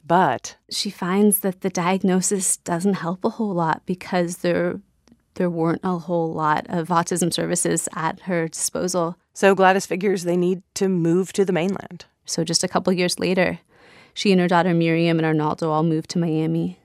But 0.04 0.56
she 0.70 0.90
finds 0.90 1.40
that 1.40 1.60
the 1.60 1.70
diagnosis 1.70 2.56
doesn't 2.58 2.94
help 2.94 3.24
a 3.24 3.30
whole 3.30 3.54
lot 3.54 3.82
because 3.86 4.38
there 4.38 4.80
there 5.34 5.48
weren't 5.48 5.80
a 5.82 5.96
whole 5.98 6.32
lot 6.32 6.66
of 6.68 6.88
autism 6.88 7.32
services 7.32 7.88
at 7.94 8.20
her 8.20 8.48
disposal. 8.48 9.16
So 9.32 9.54
Gladys 9.54 9.86
figures 9.86 10.24
they 10.24 10.36
need 10.36 10.62
to 10.74 10.88
move 10.88 11.32
to 11.34 11.44
the 11.44 11.52
mainland. 11.52 12.04
So 12.26 12.44
just 12.44 12.62
a 12.62 12.68
couple 12.68 12.92
years 12.92 13.18
later, 13.18 13.60
she 14.14 14.30
and 14.30 14.40
her 14.40 14.48
daughter 14.48 14.74
Miriam 14.74 15.18
and 15.18 15.26
Arnaldo 15.26 15.70
all 15.70 15.82
moved 15.82 16.10
to 16.10 16.18
Miami. 16.18 16.78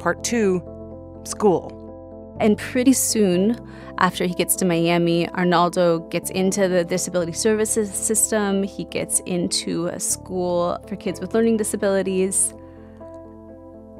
Part 0.00 0.24
2 0.24 1.20
School. 1.24 2.36
And 2.40 2.56
pretty 2.56 2.92
soon 2.92 3.56
after 4.00 4.26
he 4.26 4.34
gets 4.34 4.54
to 4.56 4.64
Miami, 4.64 5.28
Arnaldo 5.30 6.00
gets 6.10 6.30
into 6.30 6.68
the 6.68 6.84
disability 6.84 7.32
services 7.32 7.92
system. 7.92 8.62
He 8.62 8.84
gets 8.84 9.20
into 9.20 9.86
a 9.88 9.98
school 9.98 10.78
for 10.88 10.96
kids 10.96 11.20
with 11.20 11.34
learning 11.34 11.56
disabilities. 11.56 12.54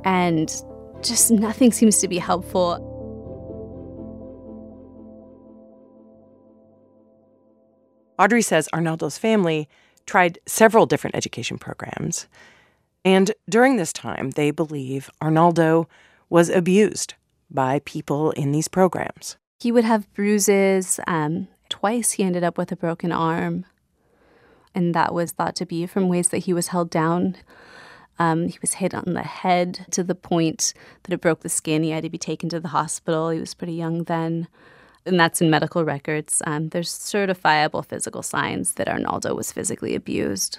And 0.04 0.48
just 1.02 1.30
nothing 1.32 1.72
seems 1.72 1.98
to 1.98 2.08
be 2.08 2.18
helpful. 2.18 2.84
Audrey 8.18 8.42
says 8.42 8.68
Arnaldo's 8.72 9.18
family 9.18 9.68
tried 10.06 10.38
several 10.46 10.86
different 10.86 11.16
education 11.16 11.58
programs. 11.58 12.26
And 13.04 13.32
during 13.48 13.76
this 13.76 13.92
time, 13.92 14.30
they 14.30 14.50
believe 14.50 15.10
Arnaldo 15.20 15.88
was 16.28 16.50
abused 16.50 17.14
by 17.50 17.80
people 17.84 18.30
in 18.32 18.52
these 18.52 18.68
programs. 18.68 19.36
He 19.58 19.72
would 19.72 19.84
have 19.84 20.12
bruises. 20.14 21.00
Um, 21.06 21.48
twice 21.68 22.12
he 22.12 22.24
ended 22.24 22.44
up 22.44 22.58
with 22.58 22.72
a 22.72 22.76
broken 22.76 23.12
arm. 23.12 23.66
And 24.74 24.94
that 24.94 25.14
was 25.14 25.32
thought 25.32 25.56
to 25.56 25.66
be 25.66 25.86
from 25.86 26.08
ways 26.08 26.28
that 26.28 26.38
he 26.38 26.52
was 26.52 26.68
held 26.68 26.90
down. 26.90 27.36
Um, 28.18 28.48
he 28.48 28.58
was 28.60 28.74
hit 28.74 28.94
on 28.94 29.14
the 29.14 29.22
head 29.22 29.86
to 29.92 30.02
the 30.02 30.14
point 30.14 30.74
that 31.02 31.14
it 31.14 31.20
broke 31.20 31.40
the 31.40 31.48
skin. 31.48 31.82
He 31.82 31.90
had 31.90 32.02
to 32.02 32.10
be 32.10 32.18
taken 32.18 32.48
to 32.50 32.60
the 32.60 32.68
hospital. 32.68 33.30
He 33.30 33.40
was 33.40 33.54
pretty 33.54 33.74
young 33.74 34.04
then. 34.04 34.48
And 35.06 35.18
that's 35.18 35.40
in 35.40 35.50
medical 35.50 35.84
records. 35.84 36.42
Um, 36.44 36.68
there's 36.68 36.90
certifiable 36.90 37.84
physical 37.84 38.22
signs 38.22 38.74
that 38.74 38.88
Arnaldo 38.88 39.34
was 39.34 39.52
physically 39.52 39.94
abused. 39.94 40.58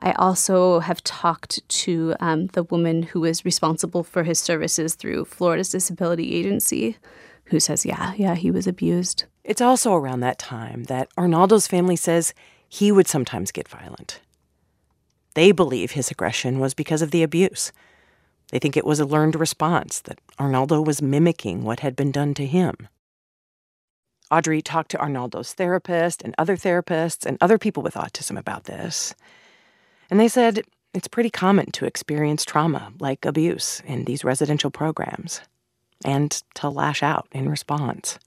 I 0.00 0.12
also 0.12 0.80
have 0.80 1.02
talked 1.04 1.66
to 1.68 2.14
um, 2.20 2.48
the 2.48 2.64
woman 2.64 3.02
who 3.02 3.24
is 3.24 3.44
responsible 3.44 4.02
for 4.02 4.24
his 4.24 4.38
services 4.38 4.94
through 4.94 5.26
Florida's 5.26 5.70
Disability 5.70 6.34
Agency, 6.34 6.96
who 7.46 7.60
says, 7.60 7.86
yeah, 7.86 8.12
yeah, 8.16 8.34
he 8.34 8.50
was 8.50 8.66
abused. 8.66 9.24
It's 9.44 9.60
also 9.60 9.94
around 9.94 10.20
that 10.20 10.38
time 10.38 10.84
that 10.84 11.08
Arnaldo's 11.16 11.66
family 11.66 11.96
says 11.96 12.34
he 12.68 12.90
would 12.90 13.06
sometimes 13.06 13.52
get 13.52 13.68
violent. 13.68 14.20
They 15.34 15.52
believe 15.52 15.92
his 15.92 16.10
aggression 16.10 16.58
was 16.58 16.74
because 16.74 17.02
of 17.02 17.10
the 17.10 17.22
abuse. 17.22 17.70
They 18.50 18.58
think 18.58 18.76
it 18.76 18.86
was 18.86 19.00
a 19.00 19.04
learned 19.04 19.36
response, 19.36 20.00
that 20.00 20.20
Arnaldo 20.38 20.80
was 20.80 21.02
mimicking 21.02 21.62
what 21.62 21.80
had 21.80 21.94
been 21.94 22.10
done 22.10 22.34
to 22.34 22.46
him. 22.46 22.88
Audrey 24.30 24.60
talked 24.60 24.90
to 24.92 24.98
Arnaldo's 24.98 25.52
therapist 25.52 26.22
and 26.22 26.34
other 26.36 26.56
therapists 26.56 27.24
and 27.24 27.38
other 27.40 27.58
people 27.58 27.82
with 27.82 27.94
autism 27.94 28.36
about 28.36 28.64
this. 28.64 29.14
And 30.10 30.18
they 30.18 30.28
said 30.28 30.62
it's 30.94 31.06
pretty 31.06 31.30
common 31.30 31.70
to 31.72 31.84
experience 31.84 32.44
trauma 32.44 32.92
like 32.98 33.24
abuse 33.24 33.82
in 33.86 34.04
these 34.04 34.24
residential 34.24 34.70
programs 34.70 35.42
and 36.04 36.30
to 36.54 36.68
lash 36.68 37.02
out 37.02 37.26
in 37.32 37.48
response. 37.48 38.18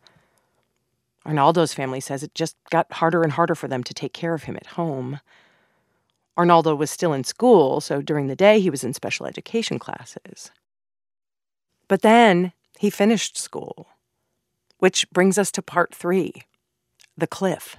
Arnaldo's 1.26 1.74
family 1.74 2.00
says 2.00 2.24
it 2.24 2.34
just 2.34 2.56
got 2.70 2.92
harder 2.94 3.24
and 3.24 3.34
harder 3.34 3.56
for 3.56 3.68
them 3.68 3.84
to 3.84 3.94
take 3.94 4.14
care 4.14 4.34
of 4.34 4.44
him 4.44 4.56
at 4.56 4.66
home. 4.66 5.20
Arnaldo 6.38 6.74
was 6.74 6.90
still 6.90 7.14
in 7.14 7.24
school, 7.24 7.82
so 7.82 8.02
during 8.02 8.28
the 8.28 8.36
day 8.36 8.60
he 8.60 8.70
was 8.70 8.84
in 8.84 8.94
special 8.94 9.26
education 9.26 9.78
classes. 9.78 10.52
But 11.88 12.02
then 12.02 12.54
he 12.80 12.90
finished 12.90 13.38
school, 13.38 13.88
which 14.78 15.10
brings 15.12 15.38
us 15.38 15.52
to 15.52 15.62
part 15.62 15.94
three 15.94 16.34
the 17.18 17.28
cliff. 17.28 17.76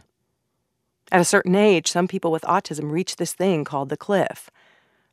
At 1.11 1.23
a 1.23 1.25
certain 1.25 1.55
age, 1.57 1.91
some 1.91 2.07
people 2.07 2.31
with 2.31 2.43
autism 2.43 2.91
reach 2.91 3.17
this 3.17 3.33
thing 3.33 3.65
called 3.65 3.89
the 3.89 3.97
cliff. 3.97 4.51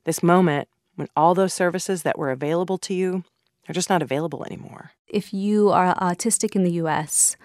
This 0.03 0.21
moment 0.21 0.67
when 0.95 1.07
all 1.15 1.33
those 1.33 1.53
services 1.53 2.03
that 2.03 2.17
were 2.17 2.31
available 2.31 2.77
to 2.79 2.93
you 2.93 3.23
are 3.67 3.73
just 3.73 3.89
not 3.89 4.01
available 4.01 4.43
anymore. 4.45 4.91
If 5.07 5.33
you 5.33 5.69
are 5.69 5.95
autistic 5.95 6.55
in 6.55 6.63
the 6.63 6.71
US, 6.73 7.35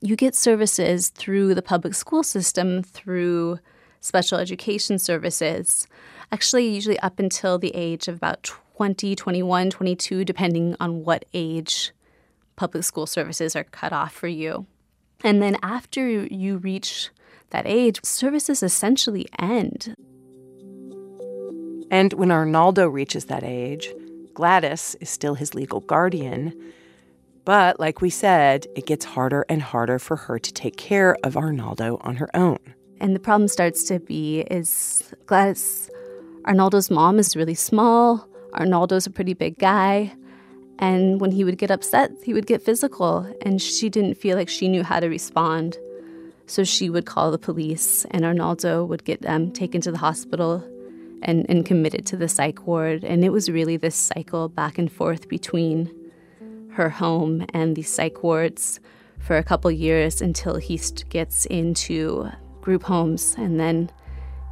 you 0.00 0.16
get 0.16 0.34
services 0.34 1.08
through 1.08 1.54
the 1.54 1.62
public 1.62 1.94
school 1.94 2.22
system, 2.22 2.82
through 2.82 3.58
special 4.00 4.38
education 4.38 4.98
services, 4.98 5.86
actually, 6.30 6.68
usually 6.68 6.98
up 7.00 7.18
until 7.18 7.58
the 7.58 7.74
age 7.74 8.08
of 8.08 8.16
about 8.16 8.44
20, 8.76 9.16
21, 9.16 9.70
22, 9.70 10.24
depending 10.24 10.76
on 10.78 11.04
what 11.04 11.24
age 11.34 11.92
public 12.56 12.84
school 12.84 13.06
services 13.06 13.56
are 13.56 13.64
cut 13.64 13.92
off 13.92 14.12
for 14.12 14.28
you. 14.28 14.66
And 15.24 15.42
then 15.42 15.56
after 15.62 16.08
you 16.08 16.58
reach 16.58 17.10
that 17.50 17.66
age, 17.66 17.98
services 18.04 18.62
essentially 18.62 19.26
end. 19.38 19.94
And 21.90 22.12
when 22.12 22.30
Arnaldo 22.30 22.88
reaches 22.88 23.24
that 23.26 23.42
age, 23.42 23.92
Gladys 24.38 24.94
is 25.00 25.10
still 25.10 25.34
his 25.34 25.52
legal 25.56 25.80
guardian. 25.80 26.54
But 27.44 27.80
like 27.80 28.00
we 28.00 28.08
said, 28.08 28.68
it 28.76 28.86
gets 28.86 29.04
harder 29.04 29.44
and 29.48 29.60
harder 29.60 29.98
for 29.98 30.14
her 30.14 30.38
to 30.38 30.52
take 30.52 30.76
care 30.76 31.16
of 31.24 31.36
Arnaldo 31.36 31.98
on 32.02 32.14
her 32.14 32.30
own. 32.36 32.60
And 33.00 33.16
the 33.16 33.18
problem 33.18 33.48
starts 33.48 33.82
to 33.88 33.98
be 33.98 34.42
is 34.42 35.12
Gladys, 35.26 35.90
Arnaldo's 36.44 36.88
mom 36.88 37.18
is 37.18 37.34
really 37.34 37.56
small. 37.56 38.28
Arnaldo's 38.54 39.08
a 39.08 39.10
pretty 39.10 39.34
big 39.34 39.58
guy. 39.58 40.12
And 40.78 41.20
when 41.20 41.32
he 41.32 41.42
would 41.42 41.58
get 41.58 41.72
upset, 41.72 42.12
he 42.22 42.32
would 42.32 42.46
get 42.46 42.62
physical. 42.62 43.26
And 43.42 43.60
she 43.60 43.88
didn't 43.88 44.14
feel 44.14 44.36
like 44.36 44.48
she 44.48 44.68
knew 44.68 44.84
how 44.84 45.00
to 45.00 45.08
respond. 45.08 45.78
So 46.46 46.62
she 46.62 46.90
would 46.90 47.06
call 47.06 47.32
the 47.32 47.38
police, 47.38 48.06
and 48.12 48.24
Arnaldo 48.24 48.84
would 48.84 49.02
get 49.04 49.20
taken 49.52 49.80
to 49.80 49.90
the 49.90 49.98
hospital 49.98 50.64
and, 51.22 51.46
and 51.48 51.66
committed 51.66 52.06
to 52.06 52.16
the 52.16 52.28
psych 52.28 52.66
ward. 52.66 53.04
And 53.04 53.24
it 53.24 53.30
was 53.30 53.50
really 53.50 53.76
this 53.76 53.96
cycle 53.96 54.48
back 54.48 54.78
and 54.78 54.90
forth 54.90 55.28
between 55.28 55.92
her 56.72 56.90
home 56.90 57.44
and 57.52 57.74
the 57.74 57.82
psych 57.82 58.22
wards 58.22 58.80
for 59.18 59.36
a 59.36 59.42
couple 59.42 59.70
years 59.70 60.20
until 60.20 60.56
he 60.56 60.80
gets 61.08 61.44
into 61.46 62.28
group 62.60 62.84
homes. 62.84 63.34
And 63.36 63.58
then 63.58 63.90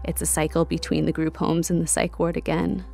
it's 0.04 0.22
a 0.22 0.26
cycle 0.26 0.64
between 0.64 1.04
the 1.04 1.12
group 1.12 1.36
homes 1.36 1.70
and 1.70 1.80
the 1.80 1.86
psych 1.86 2.18
ward 2.18 2.36
again. 2.36 2.84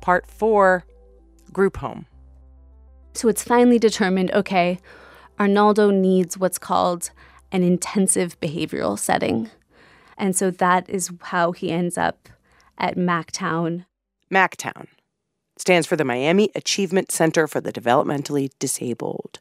Part 0.00 0.26
four 0.26 0.84
group 1.52 1.78
home. 1.78 2.06
So 3.14 3.28
it's 3.28 3.42
finally 3.42 3.78
determined 3.78 4.32
okay, 4.32 4.78
Arnaldo 5.38 5.90
needs 5.90 6.36
what's 6.36 6.58
called 6.58 7.10
an 7.52 7.62
intensive 7.62 8.38
behavioral 8.40 8.98
setting. 8.98 9.50
And 10.18 10.36
so 10.36 10.50
that 10.50 10.88
is 10.88 11.10
how 11.20 11.52
he 11.52 11.70
ends 11.70 11.96
up 11.96 12.28
at 12.78 12.96
MACTOWN. 12.96 13.86
MACTOWN 14.30 14.88
stands 15.56 15.86
for 15.86 15.96
the 15.96 16.04
Miami 16.04 16.50
Achievement 16.54 17.12
Center 17.12 17.46
for 17.46 17.60
the 17.60 17.72
Developmentally 17.72 18.50
Disabled. 18.58 19.38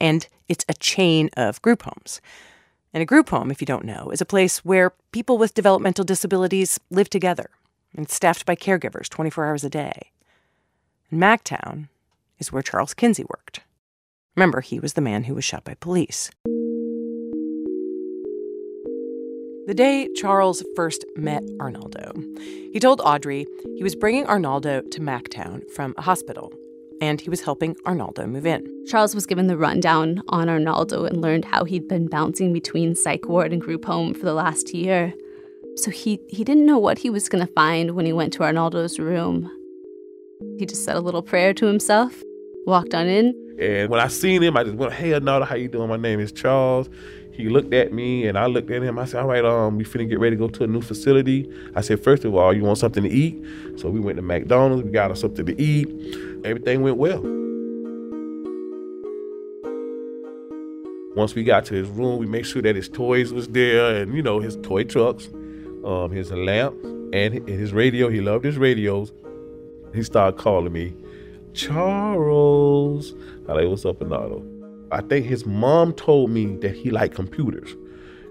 And 0.00 0.26
it's 0.48 0.64
a 0.68 0.74
chain 0.74 1.30
of 1.36 1.62
group 1.62 1.82
homes. 1.82 2.20
And 2.92 3.02
a 3.02 3.06
group 3.06 3.28
home, 3.28 3.50
if 3.50 3.60
you 3.60 3.66
don't 3.66 3.84
know, 3.84 4.10
is 4.10 4.20
a 4.20 4.26
place 4.26 4.64
where 4.64 4.92
people 5.12 5.38
with 5.38 5.54
developmental 5.54 6.04
disabilities 6.04 6.80
live 6.90 7.10
together 7.10 7.50
and 7.96 8.08
staffed 8.08 8.46
by 8.46 8.56
caregivers 8.56 9.08
24 9.08 9.46
hours 9.46 9.64
a 9.64 9.70
day. 9.70 10.10
And 11.10 11.20
MACTOWN 11.20 11.88
is 12.38 12.52
where 12.52 12.62
Charles 12.62 12.94
Kinsey 12.94 13.24
worked. 13.24 13.60
Remember, 14.36 14.60
he 14.60 14.78
was 14.78 14.92
the 14.92 15.00
man 15.00 15.24
who 15.24 15.34
was 15.34 15.44
shot 15.44 15.64
by 15.64 15.74
police. 15.74 16.30
The 19.66 19.74
day 19.74 20.08
Charles 20.14 20.62
first 20.76 21.04
met 21.16 21.42
Arnaldo, 21.60 22.12
he 22.72 22.78
told 22.78 23.00
Audrey 23.00 23.46
he 23.76 23.82
was 23.82 23.96
bringing 23.96 24.26
Arnaldo 24.26 24.82
to 24.82 25.00
MACTOWN 25.00 25.62
from 25.74 25.94
a 25.96 26.02
hospital, 26.02 26.52
and 27.00 27.20
he 27.20 27.30
was 27.30 27.40
helping 27.40 27.74
Arnaldo 27.86 28.26
move 28.26 28.46
in. 28.46 28.64
Charles 28.86 29.14
was 29.14 29.26
given 29.26 29.46
the 29.46 29.56
rundown 29.56 30.22
on 30.28 30.48
Arnaldo 30.48 31.04
and 31.06 31.20
learned 31.20 31.46
how 31.46 31.64
he'd 31.64 31.88
been 31.88 32.06
bouncing 32.06 32.52
between 32.52 32.94
psych 32.94 33.28
ward 33.28 33.52
and 33.52 33.62
group 33.62 33.86
home 33.86 34.14
for 34.14 34.26
the 34.26 34.34
last 34.34 34.74
year. 34.74 35.14
So 35.76 35.90
he, 35.90 36.20
he 36.28 36.44
didn't 36.44 36.66
know 36.66 36.78
what 36.78 36.98
he 36.98 37.10
was 37.10 37.28
going 37.28 37.44
to 37.46 37.52
find 37.54 37.92
when 37.92 38.06
he 38.06 38.12
went 38.12 38.32
to 38.34 38.44
Arnaldo's 38.44 38.98
room. 38.98 39.50
He 40.58 40.66
just 40.66 40.84
said 40.84 40.96
a 40.96 41.00
little 41.00 41.22
prayer 41.22 41.54
to 41.54 41.66
himself, 41.66 42.22
walked 42.66 42.94
on 42.94 43.06
in. 43.06 43.34
And 43.58 43.88
when 43.88 44.00
I 44.00 44.08
seen 44.08 44.42
him, 44.42 44.56
I 44.56 44.64
just 44.64 44.76
went, 44.76 44.92
"Hey, 44.92 45.14
Arnaldo, 45.14 45.46
how 45.46 45.54
you 45.54 45.68
doing? 45.68 45.88
My 45.88 45.96
name 45.96 46.20
is 46.20 46.32
Charles." 46.32 46.90
He 47.30 47.48
looked 47.48 47.72
at 47.74 47.92
me, 47.92 48.26
and 48.26 48.38
I 48.38 48.46
looked 48.46 48.70
at 48.70 48.82
him. 48.82 48.98
I 48.98 49.04
said, 49.06 49.20
"All 49.20 49.28
right, 49.28 49.44
um, 49.44 49.78
we 49.78 49.84
finna 49.84 50.08
get 50.08 50.20
ready 50.20 50.36
to 50.36 50.40
go 50.40 50.48
to 50.48 50.64
a 50.64 50.66
new 50.66 50.80
facility." 50.80 51.50
I 51.74 51.80
said, 51.80 52.02
first 52.02 52.24
of 52.24 52.34
all, 52.34 52.54
you 52.54 52.62
want 52.62 52.78
something 52.78 53.02
to 53.02 53.10
eat?" 53.10 53.42
So 53.76 53.88
we 53.88 54.00
went 54.00 54.16
to 54.16 54.22
McDonald's. 54.22 54.84
We 54.84 54.90
got 54.90 55.10
us 55.10 55.20
something 55.20 55.46
to 55.46 55.62
eat. 55.62 55.88
Everything 56.44 56.82
went 56.82 56.96
well. 56.96 57.22
Once 61.14 61.34
we 61.34 61.44
got 61.44 61.64
to 61.64 61.74
his 61.74 61.88
room, 61.88 62.18
we 62.18 62.26
made 62.26 62.44
sure 62.44 62.60
that 62.60 62.76
his 62.76 62.90
toys 62.90 63.32
was 63.32 63.48
there, 63.48 64.02
and 64.02 64.14
you 64.14 64.22
know 64.22 64.40
his 64.40 64.56
toy 64.56 64.84
trucks 64.84 65.30
um, 65.86 66.10
his 66.10 66.32
lamp 66.32 66.74
and 67.12 67.48
his 67.48 67.72
radio. 67.72 68.08
He 68.08 68.20
loved 68.20 68.44
his 68.44 68.58
radios. 68.58 69.12
He 69.94 70.02
started 70.02 70.38
calling 70.38 70.72
me 70.72 70.92
Charles. 71.56 73.14
I 73.48 73.54
like, 73.54 73.68
what's 73.68 73.84
up, 73.84 73.98
Bernardo? 73.98 74.44
I 74.92 75.00
think 75.00 75.26
his 75.26 75.46
mom 75.46 75.92
told 75.94 76.30
me 76.30 76.56
that 76.58 76.76
he 76.76 76.90
liked 76.90 77.14
computers. 77.14 77.74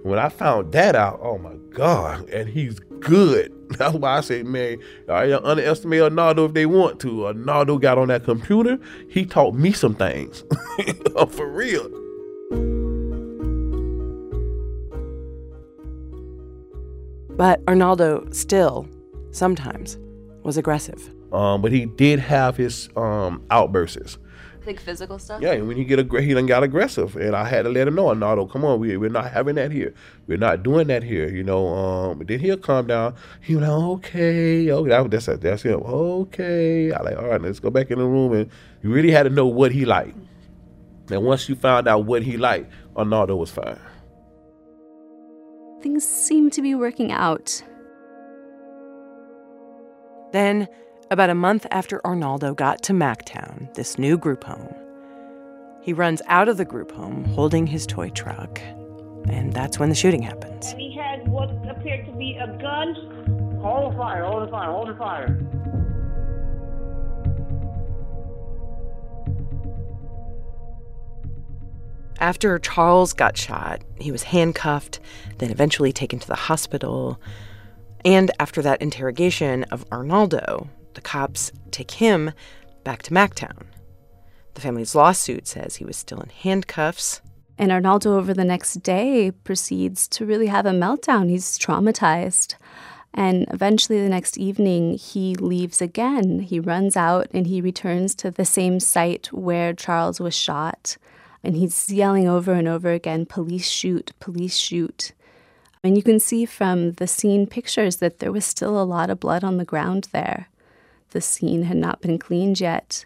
When 0.03 0.19
I 0.19 0.29
found 0.29 0.71
that 0.73 0.95
out, 0.95 1.19
oh 1.23 1.39
my 1.39 1.55
God, 1.71 2.29
and 2.29 2.47
he's 2.47 2.79
good. 2.99 3.51
That's 3.77 3.95
why 3.95 4.17
I 4.17 4.21
say, 4.21 4.43
man, 4.43 4.77
I 5.09 5.33
underestimate 5.33 6.01
Arnaldo 6.01 6.45
if 6.45 6.53
they 6.53 6.67
want 6.67 6.99
to. 7.01 7.25
Arnaldo 7.25 7.79
got 7.79 7.97
on 7.97 8.09
that 8.09 8.23
computer. 8.23 8.77
He 9.09 9.25
taught 9.25 9.55
me 9.55 9.71
some 9.71 9.95
things. 9.95 10.43
Oh, 11.17 11.25
for 11.27 11.49
real. 11.49 11.89
But 17.37 17.61
Arnaldo 17.69 18.27
still, 18.31 18.85
sometimes, 19.31 19.97
was 20.43 20.57
aggressive. 20.57 21.14
Um, 21.31 21.61
but 21.61 21.71
he 21.71 21.85
did 21.85 22.19
have 22.19 22.57
his 22.57 22.89
um, 22.95 23.43
outbursts. 23.49 24.17
Like 24.65 24.79
physical 24.79 25.19
stuff? 25.19 25.43
Yeah, 25.43 25.51
and 25.51 25.67
when 25.67 25.77
he 25.77 25.85
get 25.85 25.99
aggr- 25.99 26.23
he 26.23 26.33
done 26.33 26.47
got 26.47 26.63
aggressive, 26.63 27.15
and 27.17 27.35
I 27.35 27.47
had 27.47 27.65
to 27.65 27.69
let 27.69 27.87
him 27.87 27.93
know, 27.93 28.07
Arnaldo, 28.07 28.47
come 28.47 28.65
on, 28.65 28.79
we 28.79 28.97
we're 28.97 29.11
not 29.11 29.31
having 29.31 29.53
that 29.55 29.71
here. 29.71 29.93
We're 30.25 30.39
not 30.39 30.63
doing 30.63 30.87
that 30.87 31.03
here, 31.03 31.29
you 31.29 31.43
know. 31.43 31.67
Um, 31.67 32.17
but 32.17 32.27
then 32.27 32.39
he'll 32.39 32.57
calm 32.57 32.87
down. 32.87 33.13
He 33.41 33.55
was 33.55 33.61
like, 33.61 33.71
okay, 33.71 34.71
okay, 34.71 34.89
that, 34.89 35.11
that's 35.11 35.27
that's 35.27 35.61
him. 35.61 35.81
Okay, 35.83 36.91
I 36.91 36.99
like, 37.03 37.15
all 37.15 37.27
right, 37.27 37.39
let's 37.39 37.59
go 37.59 37.69
back 37.69 37.91
in 37.91 37.99
the 37.99 38.05
room, 38.05 38.33
and 38.33 38.49
you 38.81 38.91
really 38.91 39.11
had 39.11 39.23
to 39.23 39.29
know 39.29 39.45
what 39.45 39.71
he 39.71 39.85
liked. 39.85 40.17
And 41.11 41.23
once 41.23 41.47
you 41.47 41.55
found 41.55 41.87
out 41.87 42.05
what 42.05 42.23
he 42.23 42.35
liked, 42.35 42.71
Arnaldo 42.95 43.35
was 43.35 43.51
fine. 43.51 43.77
Things 45.81 46.03
seem 46.03 46.49
to 46.49 46.63
be 46.63 46.73
working 46.73 47.11
out. 47.11 47.61
Then, 50.31 50.67
about 51.11 51.29
a 51.29 51.35
month 51.35 51.67
after 51.71 52.05
Arnaldo 52.05 52.53
got 52.53 52.81
to 52.83 52.93
Mactown, 52.93 53.73
this 53.75 53.99
new 53.99 54.17
group 54.17 54.43
home, 54.43 54.73
he 55.81 55.93
runs 55.93 56.21
out 56.27 56.49
of 56.49 56.57
the 56.57 56.65
group 56.65 56.91
home 56.91 57.23
holding 57.25 57.67
his 57.67 57.85
toy 57.85 58.09
truck. 58.09 58.59
And 59.29 59.53
that's 59.53 59.77
when 59.77 59.89
the 59.89 59.95
shooting 59.95 60.21
happens. 60.21 60.71
And 60.71 60.81
he 60.81 60.95
had 60.95 61.27
what 61.27 61.49
appeared 61.69 62.05
to 62.07 62.11
be 62.13 62.37
a 62.37 62.47
gun. 62.59 63.59
Hold 63.61 63.93
the 63.93 63.97
fire, 63.97 64.25
hold 64.25 64.47
the 64.47 64.51
fire, 64.51 64.71
hold 64.71 64.89
the 64.89 64.95
fire. 64.95 65.39
After 72.19 72.57
Charles 72.59 73.13
got 73.13 73.37
shot, 73.37 73.81
he 73.99 74.11
was 74.11 74.23
handcuffed, 74.23 74.99
then 75.37 75.51
eventually 75.51 75.91
taken 75.91 76.17
to 76.17 76.27
the 76.27 76.35
hospital. 76.35 77.19
And 78.03 78.31
after 78.39 78.61
that 78.61 78.81
interrogation 78.81 79.65
of 79.65 79.85
Arnaldo, 79.91 80.69
the 80.95 81.01
cops 81.01 81.51
take 81.71 81.91
him 81.91 82.31
back 82.83 83.03
to 83.03 83.11
Mactown. 83.13 83.65
The 84.55 84.61
family's 84.61 84.95
lawsuit 84.95 85.47
says 85.47 85.75
he 85.75 85.85
was 85.85 85.97
still 85.97 86.21
in 86.21 86.29
handcuffs. 86.29 87.21
And 87.57 87.71
Arnaldo, 87.71 88.17
over 88.17 88.33
the 88.33 88.43
next 88.43 88.75
day, 88.83 89.31
proceeds 89.31 90.07
to 90.09 90.25
really 90.25 90.47
have 90.47 90.65
a 90.65 90.71
meltdown. 90.71 91.29
He's 91.29 91.57
traumatized. 91.57 92.55
And 93.13 93.45
eventually, 93.49 94.01
the 94.01 94.09
next 94.09 94.37
evening, 94.37 94.97
he 94.97 95.35
leaves 95.35 95.81
again. 95.81 96.41
He 96.41 96.59
runs 96.59 96.97
out 96.97 97.27
and 97.31 97.47
he 97.47 97.61
returns 97.61 98.13
to 98.15 98.31
the 98.31 98.43
same 98.43 98.79
site 98.81 99.31
where 99.31 99.73
Charles 99.73 100.19
was 100.19 100.35
shot. 100.35 100.97
And 101.41 101.55
he's 101.55 101.89
yelling 101.89 102.27
over 102.27 102.51
and 102.53 102.67
over 102.67 102.91
again, 102.91 103.25
police 103.25 103.69
shoot, 103.69 104.11
police 104.19 104.57
shoot. 104.57 105.13
And 105.83 105.95
you 105.95 106.03
can 106.03 106.19
see 106.19 106.45
from 106.45 106.93
the 106.93 107.07
scene 107.07 107.45
pictures 107.45 107.97
that 107.97 108.19
there 108.19 108.31
was 108.31 108.43
still 108.43 108.81
a 108.81 108.83
lot 108.83 109.09
of 109.09 109.19
blood 109.19 109.43
on 109.43 109.57
the 109.57 109.65
ground 109.65 110.09
there. 110.11 110.49
The 111.15 111.21
scene 111.21 111.63
had 111.63 111.77
not 111.77 112.01
been 112.01 112.19
cleaned 112.19 112.59
yet. 112.59 113.05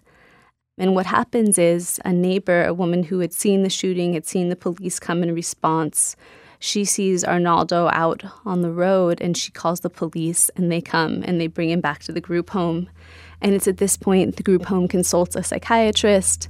And 0.80 0.96
what 0.96 1.06
happens 1.06 1.60
is 1.60 2.02
a 2.04 2.12
neighbor, 2.12 2.66
a 2.66 2.74
woman 2.74 3.04
who 3.04 3.20
had 3.20 3.34
seen 3.34 3.62
the 3.62 3.70
shooting, 3.70 4.16
had 4.16 4.26
seen 4.26 4.50
the 4.50 4.56
police 4.56 4.98
come 4.98 5.22
in 5.22 5.32
response, 5.36 6.16
she 6.58 6.86
sees 6.86 7.24
Arnaldo 7.24 7.88
out 7.94 8.24
on 8.48 8.64
the 8.64 8.72
road 8.72 9.22
and 9.22 9.38
she 9.38 9.52
calls 9.52 9.82
the 9.82 9.92
police 9.92 10.50
and 10.56 10.72
they 10.72 10.82
come 10.82 11.22
and 11.24 11.40
they 11.40 11.46
bring 11.46 11.70
him 11.70 11.82
back 11.82 12.02
to 12.06 12.12
the 12.12 12.20
group 12.20 12.50
home. 12.50 12.90
And 13.44 13.54
it's 13.54 13.68
at 13.68 13.78
this 13.78 13.96
point 13.96 14.38
the 14.38 14.44
group 14.44 14.66
home 14.66 14.88
consults 14.88 15.36
a 15.36 15.44
psychiatrist 15.44 16.50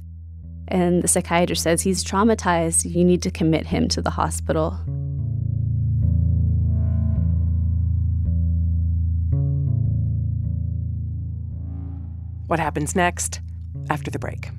and 0.66 1.02
the 1.02 1.08
psychiatrist 1.08 1.62
says 1.62 1.82
he's 1.82 2.02
traumatized. 2.02 2.90
You 2.90 3.04
need 3.04 3.20
to 3.24 3.30
commit 3.30 3.66
him 3.66 3.86
to 3.88 4.00
the 4.00 4.08
hospital. 4.08 4.78
What 12.50 12.58
happens 12.58 12.96
next? 12.96 13.40
After 13.90 14.10
the 14.10 14.18
break. 14.18 14.50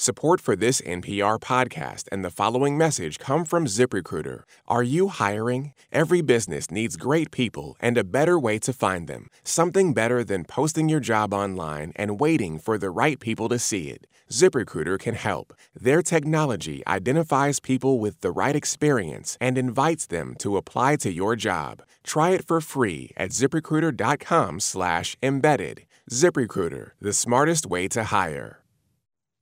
Support 0.00 0.40
for 0.40 0.54
this 0.54 0.80
NPR 0.82 1.40
podcast 1.40 2.04
and 2.12 2.24
the 2.24 2.30
following 2.30 2.78
message 2.78 3.18
come 3.18 3.44
from 3.44 3.66
ZipRecruiter. 3.66 4.44
Are 4.68 4.84
you 4.84 5.08
hiring? 5.08 5.72
Every 5.90 6.20
business 6.20 6.70
needs 6.70 6.96
great 6.96 7.32
people 7.32 7.76
and 7.80 7.98
a 7.98 8.04
better 8.04 8.38
way 8.38 8.60
to 8.60 8.72
find 8.72 9.08
them. 9.08 9.28
Something 9.42 9.94
better 9.94 10.22
than 10.22 10.44
posting 10.44 10.88
your 10.88 11.00
job 11.00 11.34
online 11.34 11.92
and 11.96 12.20
waiting 12.20 12.60
for 12.60 12.78
the 12.78 12.90
right 12.90 13.18
people 13.18 13.48
to 13.48 13.58
see 13.58 13.90
it. 13.90 14.06
ZipRecruiter 14.30 15.00
can 15.00 15.16
help. 15.16 15.52
Their 15.74 16.00
technology 16.00 16.80
identifies 16.86 17.58
people 17.58 17.98
with 17.98 18.20
the 18.20 18.30
right 18.30 18.54
experience 18.54 19.36
and 19.40 19.58
invites 19.58 20.06
them 20.06 20.36
to 20.38 20.56
apply 20.56 20.94
to 20.98 21.10
your 21.10 21.34
job. 21.34 21.82
Try 22.04 22.30
it 22.30 22.46
for 22.46 22.60
free 22.60 23.10
at 23.16 23.30
ziprecruiter.com/embedded. 23.30 25.82
ZipRecruiter, 26.08 26.90
the 27.00 27.12
smartest 27.12 27.66
way 27.66 27.88
to 27.88 28.04
hire. 28.04 28.62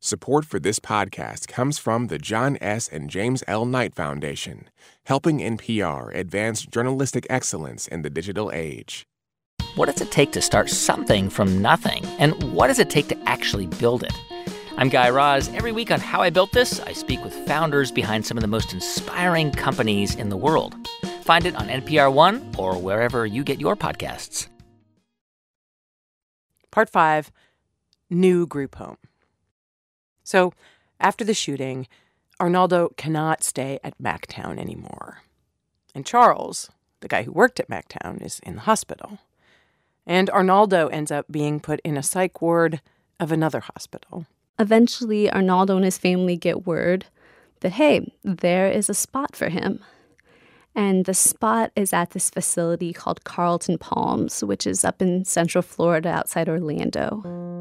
Support 0.01 0.45
for 0.45 0.61
this 0.61 0.79
podcast 0.79 1.49
comes 1.49 1.79
from 1.79 2.09
the 2.09 2.19
John 2.19 2.59
S. 2.61 2.87
and 2.87 3.09
James 3.09 3.43
L. 3.49 3.65
Knight 3.65 3.95
Foundation, 3.95 4.69
helping 5.07 5.39
NPR 5.39 6.15
advance 6.15 6.67
journalistic 6.67 7.27
excellence 7.31 7.89
in 7.89 8.03
the 8.03 8.11
digital 8.11 8.53
age. 8.53 9.07
What 9.75 9.87
does 9.87 10.01
it 10.03 10.11
take 10.11 10.33
to 10.33 10.43
start 10.43 10.69
something 10.69 11.31
from 11.31 11.63
nothing? 11.63 12.05
And 12.19 12.53
what 12.53 12.67
does 12.67 12.79
it 12.79 12.91
take 12.91 13.09
to 13.09 13.19
actually 13.27 13.67
build 13.67 14.03
it? 14.03 14.13
I'm 14.77 14.91
Guy 14.91 15.09
Raz. 15.09 15.49
Every 15.55 15.73
week 15.73 15.91
on 15.91 15.99
How 15.99 16.21
I 16.21 16.29
Built 16.29 16.53
This, 16.53 16.79
I 16.81 16.93
speak 16.93 17.25
with 17.25 17.33
founders 17.47 17.91
behind 17.91 18.27
some 18.27 18.37
of 18.37 18.43
the 18.43 18.49
most 18.49 18.75
inspiring 18.75 19.51
companies 19.51 20.15
in 20.15 20.29
the 20.29 20.37
world. 20.37 20.75
Find 21.23 21.47
it 21.47 21.57
on 21.57 21.69
NPR 21.69 22.13
One 22.13 22.53
or 22.59 22.79
wherever 22.79 23.25
you 23.25 23.43
get 23.43 23.61
your 23.61 23.75
podcasts. 23.75 24.49
Part 26.71 26.91
5 26.91 27.33
New 28.11 28.47
Group 28.47 28.75
Home. 28.75 28.99
So, 30.27 30.53
after 30.99 31.25
the 31.25 31.35
shooting, 31.35 31.87
Arnaldo 32.41 32.91
cannot 32.97 33.45
stay 33.45 33.79
at 33.85 33.97
Mactown 34.03 34.59
anymore. 34.59 35.23
And 35.95 36.05
Charles, 36.05 36.69
the 37.01 37.07
guy 37.07 37.23
who 37.23 37.31
worked 37.31 37.61
at 37.61 37.69
Mactown, 37.69 38.21
is 38.21 38.41
in 38.41 38.57
the 38.57 38.63
hospital. 38.63 39.21
And 40.05 40.29
Arnaldo 40.31 40.89
ends 40.89 41.13
up 41.13 41.27
being 41.31 41.61
put 41.61 41.79
in 41.85 41.97
a 41.97 42.03
psych 42.03 42.43
ward 42.43 42.81
of 43.21 43.31
another 43.31 43.61
hospital. 43.61 44.27
Eventually, 44.59 45.31
Arnaldo 45.31 45.77
and 45.77 45.85
his 45.85 45.97
family 45.97 46.37
get 46.37 46.67
word 46.67 47.07
that, 47.61 47.73
hey, 47.73 48.13
there 48.25 48.69
is 48.69 48.91
a 48.91 48.95
spot 48.95 49.37
for 49.37 49.49
him. 49.49 49.79
And 50.75 51.05
the 51.05 51.15
spot 51.15 51.71
is 51.77 51.93
at 51.93 52.11
this 52.11 52.31
facility 52.31 52.93
called 52.93 53.23
Carlton 53.23 53.79
Palms, 53.79 54.43
which 54.43 54.67
is 54.67 54.85
up 54.85 55.01
in 55.01 55.25
central 55.25 55.63
Florida 55.63 56.09
outside 56.09 56.49
Orlando. 56.49 57.56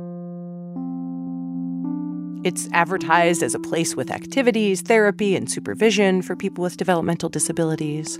It's 2.46 2.70
advertised 2.74 3.42
as 3.42 3.56
a 3.56 3.60
place 3.60 3.96
with 3.96 4.12
activities, 4.12 4.82
therapy, 4.82 5.36
and 5.36 5.50
supervision 5.50 6.22
for 6.22 6.36
people 6.36 6.62
with 6.62 6.78
developmental 6.78 7.28
disabilities. 7.28 8.20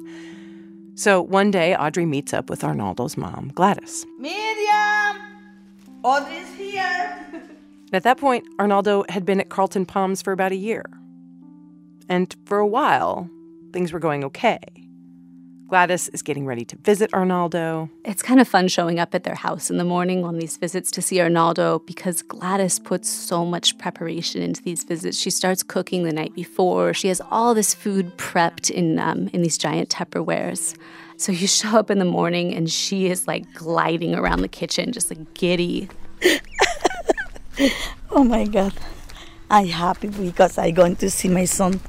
So 0.96 1.22
one 1.22 1.52
day, 1.52 1.76
Audrey 1.76 2.08
meets 2.08 2.34
up 2.34 2.50
with 2.50 2.64
Arnaldo's 2.64 3.18
mom, 3.18 3.52
Gladys. 3.54 4.04
Miriam! 4.18 5.22
Audrey's 6.02 6.52
here. 6.56 7.24
At 7.94 8.02
that 8.02 8.18
point, 8.18 8.48
Arnaldo 8.58 9.06
had 9.10 9.28
been 9.28 9.40
at 9.40 9.50
Carlton 9.50 9.86
Palms 9.86 10.24
for 10.24 10.32
about 10.32 10.52
a 10.52 10.56
year. 10.56 10.86
And 12.10 12.36
for 12.46 12.58
a 12.58 12.66
while, 12.66 13.30
things 13.74 13.94
were 13.94 14.00
going 14.00 14.24
okay. 14.24 14.58
Gladys 15.68 16.10
is 16.10 16.22
getting 16.22 16.46
ready 16.46 16.64
to 16.64 16.76
visit 16.78 17.12
Arnaldo. 17.12 17.90
It's 18.04 18.22
kind 18.22 18.40
of 18.40 18.48
fun 18.48 18.68
showing 18.68 19.00
up 19.00 19.16
at 19.16 19.24
their 19.24 19.36
house 19.36 19.72
in 19.72 19.78
the 19.78 19.84
morning 19.84 20.24
on 20.24 20.38
these 20.38 20.58
visits 20.58 20.92
to 20.92 21.02
see 21.02 21.20
Arnaldo 21.20 21.80
because 21.80 22.22
Gladys 22.22 22.78
puts 22.78 23.10
so 23.10 23.44
much 23.44 23.76
preparation 23.80 24.44
into 24.44 24.62
these 24.62 24.84
visits. 24.84 25.18
She 25.18 25.32
starts 25.32 25.64
cooking 25.64 26.04
the 26.04 26.14
night 26.14 26.36
before. 26.36 26.94
She 26.94 27.08
has 27.08 27.20
all 27.32 27.56
this 27.56 27.74
food 27.74 28.16
prepped 28.18 28.70
in 28.70 29.00
um, 29.00 29.28
in 29.34 29.42
these 29.42 29.58
giant 29.58 29.90
Tupperwares. 29.90 30.78
So 31.18 31.32
you 31.32 31.48
show 31.62 31.80
up 31.80 31.90
in 31.90 31.98
the 31.98 32.06
morning 32.06 32.54
and 32.54 32.70
she 32.70 33.08
is 33.08 33.28
like 33.28 33.52
gliding 33.56 34.14
around 34.14 34.42
the 34.42 34.48
kitchen, 34.48 34.92
just 34.92 35.10
like 35.10 35.34
giddy. 35.34 35.90
oh 38.12 38.24
my 38.24 38.46
God. 38.46 38.74
I'm 39.50 39.68
happy 39.68 40.10
because 40.10 40.58
I'm 40.58 40.74
going 40.76 40.96
to 40.98 41.10
see 41.10 41.30
my 41.30 41.46
son. 41.46 41.80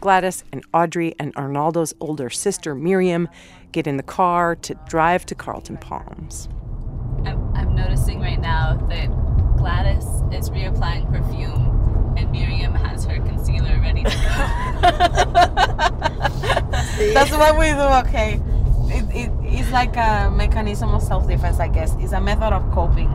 Gladys 0.00 0.44
and 0.52 0.64
Audrey 0.72 1.14
and 1.18 1.34
Arnaldo's 1.36 1.94
older 2.00 2.30
sister 2.30 2.74
Miriam 2.74 3.28
get 3.72 3.86
in 3.86 3.96
the 3.96 4.02
car 4.02 4.56
to 4.56 4.74
drive 4.88 5.26
to 5.26 5.34
Carlton 5.34 5.76
Palms. 5.76 6.48
I'm, 7.24 7.54
I'm 7.54 7.74
noticing 7.74 8.20
right 8.20 8.40
now 8.40 8.76
that 8.88 9.08
Gladys 9.56 10.04
is 10.32 10.50
reapplying 10.50 11.10
perfume 11.10 12.14
and 12.16 12.30
Miriam 12.32 12.74
has 12.74 13.04
her 13.04 13.16
concealer 13.16 13.78
ready 13.80 14.04
to 14.04 14.10
go. 14.10 14.18
That's 17.14 17.30
what 17.30 17.58
we 17.58 17.70
do, 17.70 18.08
okay. 18.08 18.40
It, 18.90 19.04
it, 19.14 19.30
it's 19.42 19.70
like 19.70 19.96
a 19.96 20.30
mechanism 20.30 20.90
of 20.90 21.02
self 21.02 21.28
defense, 21.28 21.60
I 21.60 21.68
guess. 21.68 21.94
It's 21.98 22.12
a 22.12 22.20
method 22.20 22.54
of 22.54 22.70
coping. 22.72 23.10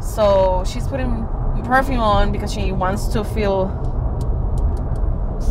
So 0.00 0.64
she's 0.66 0.86
putting 0.86 1.26
perfume 1.64 2.00
on 2.00 2.32
because 2.32 2.52
she 2.52 2.72
wants 2.72 3.06
to 3.08 3.24
feel 3.24 3.91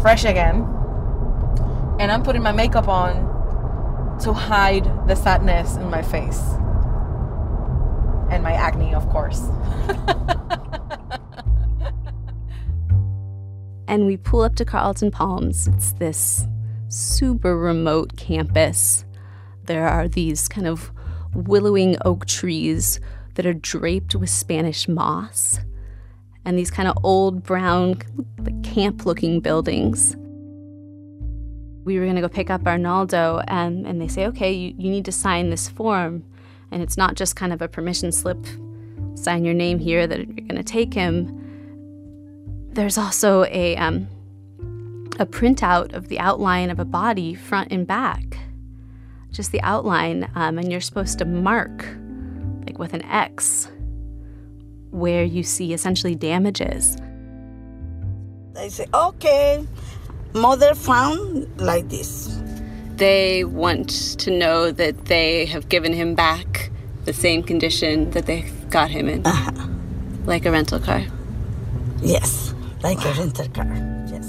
fresh 0.01 0.25
again. 0.25 0.67
And 1.99 2.11
I'm 2.11 2.23
putting 2.23 2.41
my 2.41 2.51
makeup 2.51 2.87
on 2.87 4.17
to 4.21 4.33
hide 4.33 4.85
the 5.07 5.15
sadness 5.15 5.75
in 5.75 5.89
my 5.89 6.01
face 6.01 6.41
and 8.31 8.43
my 8.43 8.53
acne, 8.53 8.93
of 8.93 9.07
course. 9.09 9.41
and 13.87 14.05
we 14.05 14.17
pull 14.17 14.41
up 14.41 14.55
to 14.55 14.65
Carlton 14.65 15.11
Palms. 15.11 15.67
It's 15.67 15.91
this 15.93 16.47
super 16.87 17.57
remote 17.57 18.17
campus. 18.17 19.05
There 19.65 19.87
are 19.87 20.07
these 20.07 20.47
kind 20.47 20.65
of 20.65 20.91
willowing 21.33 21.97
oak 22.03 22.25
trees 22.25 22.99
that 23.35 23.45
are 23.45 23.53
draped 23.53 24.15
with 24.15 24.29
Spanish 24.29 24.87
moss 24.87 25.59
and 26.45 26.57
these 26.57 26.71
kind 26.71 26.87
of 26.87 26.97
old 27.03 27.43
brown 27.43 27.95
camp 28.63 29.05
looking 29.05 29.39
buildings. 29.39 30.15
We 31.83 31.97
were 31.97 32.05
going 32.05 32.15
to 32.15 32.21
go 32.21 32.29
pick 32.29 32.49
up 32.49 32.65
Arnaldo, 32.65 33.41
and, 33.47 33.85
and 33.87 33.99
they 33.99 34.07
say, 34.07 34.27
okay, 34.27 34.51
you, 34.51 34.73
you 34.77 34.89
need 34.89 35.05
to 35.05 35.11
sign 35.11 35.49
this 35.49 35.67
form. 35.67 36.23
And 36.71 36.81
it's 36.81 36.97
not 36.97 37.15
just 37.15 37.35
kind 37.35 37.51
of 37.51 37.61
a 37.61 37.67
permission 37.67 38.11
slip, 38.11 38.45
sign 39.15 39.43
your 39.43 39.53
name 39.53 39.79
here 39.79 40.07
that 40.07 40.19
you're 40.19 40.47
going 40.47 40.55
to 40.55 40.63
take 40.63 40.93
him. 40.93 41.37
There's 42.73 42.97
also 42.97 43.43
a, 43.45 43.75
um, 43.77 44.07
a 45.19 45.25
printout 45.25 45.93
of 45.93 46.07
the 46.07 46.19
outline 46.19 46.69
of 46.69 46.79
a 46.79 46.85
body, 46.85 47.33
front 47.33 47.71
and 47.71 47.85
back. 47.85 48.37
Just 49.31 49.51
the 49.51 49.61
outline, 49.61 50.29
um, 50.35 50.57
and 50.57 50.71
you're 50.71 50.81
supposed 50.81 51.19
to 51.19 51.25
mark, 51.25 51.85
like 52.65 52.79
with 52.79 52.93
an 52.93 53.01
X, 53.03 53.69
where 54.91 55.23
you 55.23 55.43
see 55.43 55.73
essentially 55.73 56.15
damages. 56.15 56.97
They 58.53 58.69
say, 58.69 58.85
okay, 58.93 59.65
mother 60.33 60.75
found 60.75 61.47
like 61.59 61.89
this. 61.89 62.37
They 62.95 63.43
want 63.45 63.89
to 64.19 64.31
know 64.31 64.71
that 64.71 65.05
they 65.05 65.45
have 65.45 65.69
given 65.69 65.93
him 65.93 66.13
back 66.13 66.69
the 67.05 67.13
same 67.13 67.41
condition 67.41 68.11
that 68.11 68.27
they 68.27 68.41
got 68.69 68.91
him 68.91 69.09
in. 69.09 69.25
Uh-huh. 69.25 69.67
Like 70.25 70.45
a 70.45 70.51
rental 70.51 70.79
car. 70.79 71.03
Yes, 72.01 72.53
like 72.83 73.03
a 73.03 73.13
rental 73.13 73.47
car. 73.49 73.65
Yes. 74.11 74.27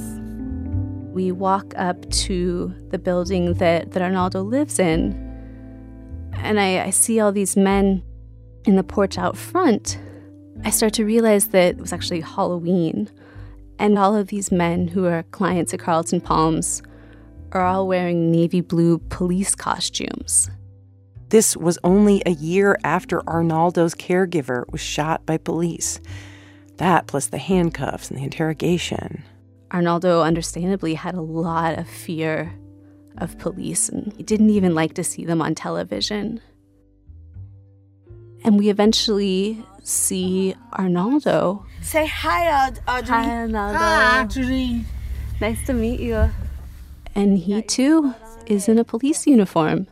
We 1.13 1.33
walk 1.33 1.75
up 1.77 2.09
to 2.11 2.75
the 2.89 2.99
building 2.99 3.55
that, 3.55 3.93
that 3.93 4.03
Arnaldo 4.03 4.43
lives 4.43 4.79
in, 4.79 5.13
and 6.35 6.59
I, 6.59 6.85
I 6.85 6.91
see 6.91 7.21
all 7.21 7.33
these 7.33 7.57
men 7.57 8.03
in 8.65 8.77
the 8.77 8.85
porch 8.85 9.19
out 9.19 9.37
front. 9.37 9.99
I 10.65 10.71
start 10.71 10.93
to 10.95 11.05
realize 11.05 11.49
that 11.49 11.75
it 11.75 11.79
was 11.79 11.93
actually 11.93 12.21
Halloween, 12.21 13.11
and 13.79 13.99
all 13.99 14.15
of 14.15 14.29
these 14.29 14.53
men 14.53 14.89
who 14.89 15.07
are 15.07 15.25
clients 15.25 15.75
at 15.75 15.81
Carlton 15.81 16.21
Palms 16.21 16.83
are 17.51 17.65
all 17.65 17.89
wearing 17.89 18.31
navy 18.31 18.61
blue 18.61 18.99
police 18.99 19.57
costumes. 19.57 20.51
This 21.31 21.57
was 21.57 21.79
only 21.83 22.23
a 22.25 22.31
year 22.31 22.79
after 22.85 23.29
Arnaldo's 23.29 23.95
caregiver 23.95 24.71
was 24.71 24.81
shot 24.81 25.27
by 25.27 25.37
police. 25.37 26.01
That 26.77 27.07
plus 27.07 27.27
the 27.27 27.39
handcuffs 27.39 28.11
and 28.11 28.19
the 28.19 28.25
interrogation. 28.25 29.25
Arnaldo 29.73 30.23
understandably 30.23 30.95
had 30.95 31.15
a 31.15 31.23
lot 31.23 31.79
of 31.79 31.89
fear 31.89 32.53
of 33.19 33.39
police 33.39 33.89
and 33.89 34.13
he 34.13 34.23
didn't 34.23 34.51
even 34.51 34.75
like 34.75 34.95
to 34.95 35.05
see 35.05 35.25
them 35.25 35.43
on 35.43 35.55
television. 35.55 36.41
And 38.45 38.59
we 38.59 38.69
eventually 38.69 39.65
see 39.83 40.55
Arnaldo. 40.73 41.65
Say 41.83 42.07
hi, 42.07 42.67
Audrey. 42.67 43.07
Hi, 43.09 43.31
Arnaldo. 43.31 43.79
Hi, 43.79 44.23
Audrey. 44.23 44.85
Nice 45.41 45.67
to 45.67 45.73
meet 45.73 46.01
you. 46.01 46.31
And 47.15 47.39
he 47.39 47.61
too 47.63 48.15
is 48.47 48.69
in 48.69 48.79
a 48.79 48.85
police 48.85 49.27
uniform. 49.27 49.87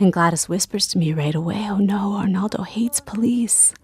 And 0.00 0.12
Gladys 0.12 0.48
whispers 0.48 0.86
to 0.88 0.98
me 0.98 1.12
right 1.12 1.34
away, 1.34 1.66
Oh 1.68 1.78
no, 1.78 2.12
Arnaldo 2.12 2.62
hates 2.62 3.00
police. 3.00 3.74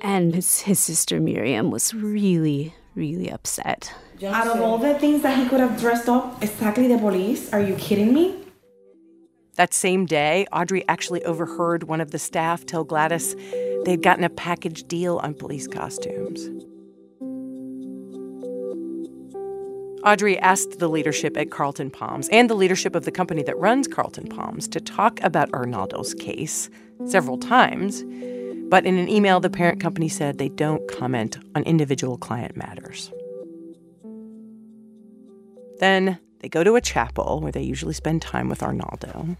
And 0.00 0.34
his, 0.34 0.60
his 0.60 0.78
sister 0.78 1.20
Miriam 1.20 1.70
was 1.70 1.92
really, 1.92 2.74
really 2.94 3.30
upset. 3.30 3.92
Out 4.24 4.46
of 4.46 4.60
all 4.62 4.78
the 4.78 4.94
things 4.98 5.22
that 5.22 5.36
he 5.36 5.48
could 5.48 5.60
have 5.60 5.78
dressed 5.78 6.08
up 6.08 6.42
exactly 6.42 6.88
the 6.88 6.96
police, 6.96 7.52
are 7.52 7.60
you 7.60 7.74
kidding 7.74 8.14
me? 8.14 8.45
That 9.56 9.72
same 9.72 10.04
day, 10.04 10.46
Audrey 10.52 10.86
actually 10.86 11.24
overheard 11.24 11.84
one 11.84 12.02
of 12.02 12.10
the 12.10 12.18
staff 12.18 12.66
tell 12.66 12.84
Gladys 12.84 13.34
they'd 13.84 14.02
gotten 14.02 14.24
a 14.24 14.28
package 14.28 14.84
deal 14.84 15.16
on 15.18 15.34
police 15.34 15.66
costumes. 15.66 16.50
Audrey 20.04 20.38
asked 20.38 20.78
the 20.78 20.88
leadership 20.88 21.36
at 21.36 21.50
Carlton 21.50 21.90
Palms 21.90 22.28
and 22.28 22.48
the 22.48 22.54
leadership 22.54 22.94
of 22.94 23.04
the 23.06 23.10
company 23.10 23.42
that 23.42 23.58
runs 23.58 23.88
Carlton 23.88 24.28
Palms 24.28 24.68
to 24.68 24.80
talk 24.80 25.20
about 25.22 25.52
Arnaldo's 25.52 26.14
case 26.14 26.70
several 27.06 27.38
times. 27.38 28.04
But 28.68 28.84
in 28.84 28.98
an 28.98 29.08
email, 29.08 29.40
the 29.40 29.50
parent 29.50 29.80
company 29.80 30.08
said 30.08 30.38
they 30.38 30.48
don't 30.50 30.86
comment 30.86 31.38
on 31.54 31.62
individual 31.64 32.18
client 32.18 32.56
matters. 32.56 33.10
Then 35.80 36.18
they 36.46 36.48
go 36.48 36.62
to 36.62 36.76
a 36.76 36.80
chapel 36.80 37.40
where 37.40 37.50
they 37.50 37.62
usually 37.62 37.92
spend 37.92 38.22
time 38.22 38.48
with 38.48 38.62
Arnaldo. 38.62 39.36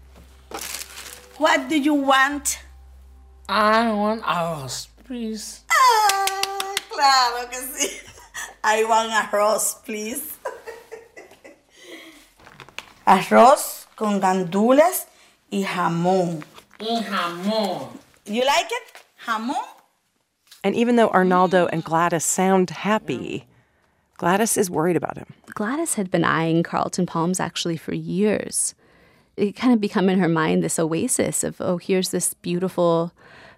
What 1.37 1.69
do 1.69 1.79
you 1.79 1.93
want? 1.93 2.59
I 3.47 3.93
want 3.93 4.23
a 4.23 4.25
arroz, 4.25 4.87
please. 5.05 5.63
Ah, 5.71 6.75
claro 6.89 7.47
que 7.49 7.59
sí. 7.59 8.03
I 8.65 8.83
want 8.83 9.13
a 9.13 9.23
arroz, 9.23 9.85
please. 9.85 10.35
arroz 13.07 13.85
con 13.95 14.19
gandules 14.19 15.05
y 15.49 15.63
jamón. 15.63 16.43
Y 16.81 17.03
jamón. 17.03 17.87
You 18.25 18.43
like 18.43 18.67
it? 18.69 19.03
Jamón? 19.25 19.63
And 20.61 20.75
even 20.75 20.97
though 20.97 21.07
Arnaldo 21.07 21.67
and 21.67 21.85
Gladys 21.85 22.25
sound 22.25 22.69
happy, 22.69 23.47
Gladys 24.17 24.57
is 24.57 24.69
worried 24.69 24.95
about 24.95 25.17
him. 25.17 25.33
Gladys 25.53 25.93
had 25.93 26.09
been 26.09 26.23
eyeing 26.23 26.63
Carlton 26.63 27.05
Palms 27.05 27.39
actually 27.39 27.77
for 27.77 27.93
years. 27.93 28.73
It 29.35 29.55
kind 29.55 29.73
of 29.73 29.79
become 29.79 30.09
in 30.09 30.19
her 30.19 30.27
mind 30.27 30.63
this 30.63 30.79
oasis 30.79 31.43
of, 31.43 31.61
oh, 31.61 31.77
here's 31.77 32.09
this 32.09 32.33
beautiful, 32.33 33.13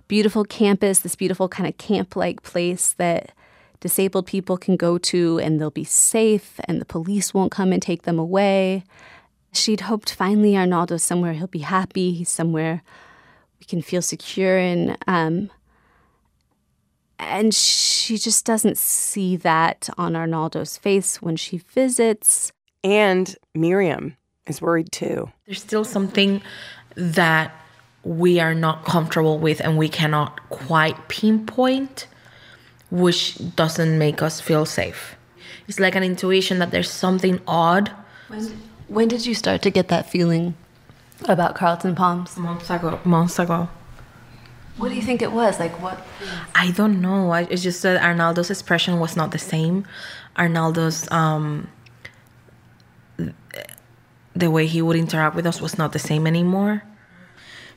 beautiful 0.09 0.43
campus, 0.43 0.99
this 0.99 1.15
beautiful 1.15 1.47
kind 1.47 1.67
of 1.67 1.77
camp 1.77 2.17
like 2.17 2.43
place 2.43 2.93
that 2.93 3.31
disabled 3.79 4.27
people 4.27 4.57
can 4.57 4.75
go 4.75 4.97
to 4.97 5.39
and 5.39 5.59
they'll 5.59 5.71
be 5.71 5.85
safe 5.85 6.59
and 6.65 6.81
the 6.81 6.85
police 6.85 7.33
won't 7.33 7.51
come 7.51 7.71
and 7.71 7.81
take 7.81 8.03
them 8.03 8.19
away. 8.19 8.83
She'd 9.53 9.81
hoped 9.81 10.13
finally 10.13 10.57
Arnaldo's 10.57 11.03
somewhere 11.03 11.33
he'll 11.33 11.47
be 11.47 11.59
happy, 11.59 12.11
he's 12.11 12.29
somewhere 12.29 12.83
we 13.59 13.65
can 13.65 13.81
feel 13.81 14.01
secure 14.01 14.57
in. 14.57 14.97
Um, 15.07 15.49
and 17.19 17.53
she 17.53 18.17
just 18.17 18.45
doesn't 18.45 18.77
see 18.77 19.35
that 19.37 19.89
on 19.97 20.15
Arnaldo's 20.15 20.77
face 20.77 21.21
when 21.21 21.35
she 21.35 21.57
visits. 21.57 22.51
And 22.83 23.35
Miriam 23.53 24.15
is 24.47 24.61
worried 24.61 24.91
too. 24.91 25.29
There's 25.45 25.61
still 25.61 25.83
something 25.83 26.41
that 26.95 27.53
we 28.03 28.39
are 28.39 28.55
not 28.55 28.85
comfortable 28.85 29.37
with 29.37 29.59
and 29.59 29.77
we 29.77 29.89
cannot 29.89 30.49
quite 30.49 31.09
pinpoint, 31.09 32.07
which 32.89 33.37
doesn't 33.55 33.97
make 33.99 34.21
us 34.21 34.39
feel 34.39 34.65
safe. 34.65 35.15
It's 35.67 35.79
like 35.79 35.95
an 35.95 36.03
intuition 36.03 36.59
that 36.59 36.71
there's 36.71 36.89
something 36.89 37.41
odd. 37.45 37.91
When, 38.29 38.61
when 38.87 39.07
did 39.09 39.25
you 39.25 39.35
start 39.35 39.61
to 39.63 39.69
get 39.69 39.89
that 39.89 40.09
feeling 40.09 40.55
about 41.27 41.55
Carlton 41.55 41.95
Palms? 41.95 42.37
Months 42.37 42.69
ago. 42.69 42.99
Months 43.03 43.37
ago. 43.39 43.67
What 44.79 44.89
do 44.89 44.95
you 44.95 45.01
think 45.01 45.21
it 45.21 45.33
was? 45.33 45.59
Like 45.59 45.73
what? 45.81 45.99
I 46.55 46.71
don't 46.71 47.01
know. 47.01 47.31
I, 47.31 47.41
it's 47.41 47.61
just 47.61 47.83
that 47.83 48.01
Arnaldo's 48.01 48.49
expression 48.49 48.97
was 48.99 49.17
not 49.17 49.31
the 49.31 49.37
same. 49.37 49.85
Arnaldo's 50.37 51.11
um, 51.11 51.67
the 54.33 54.49
way 54.49 54.67
he 54.67 54.81
would 54.81 54.95
interact 54.95 55.35
with 55.35 55.45
us 55.45 55.59
was 55.59 55.77
not 55.77 55.91
the 55.91 55.99
same 55.99 56.25
anymore. 56.25 56.83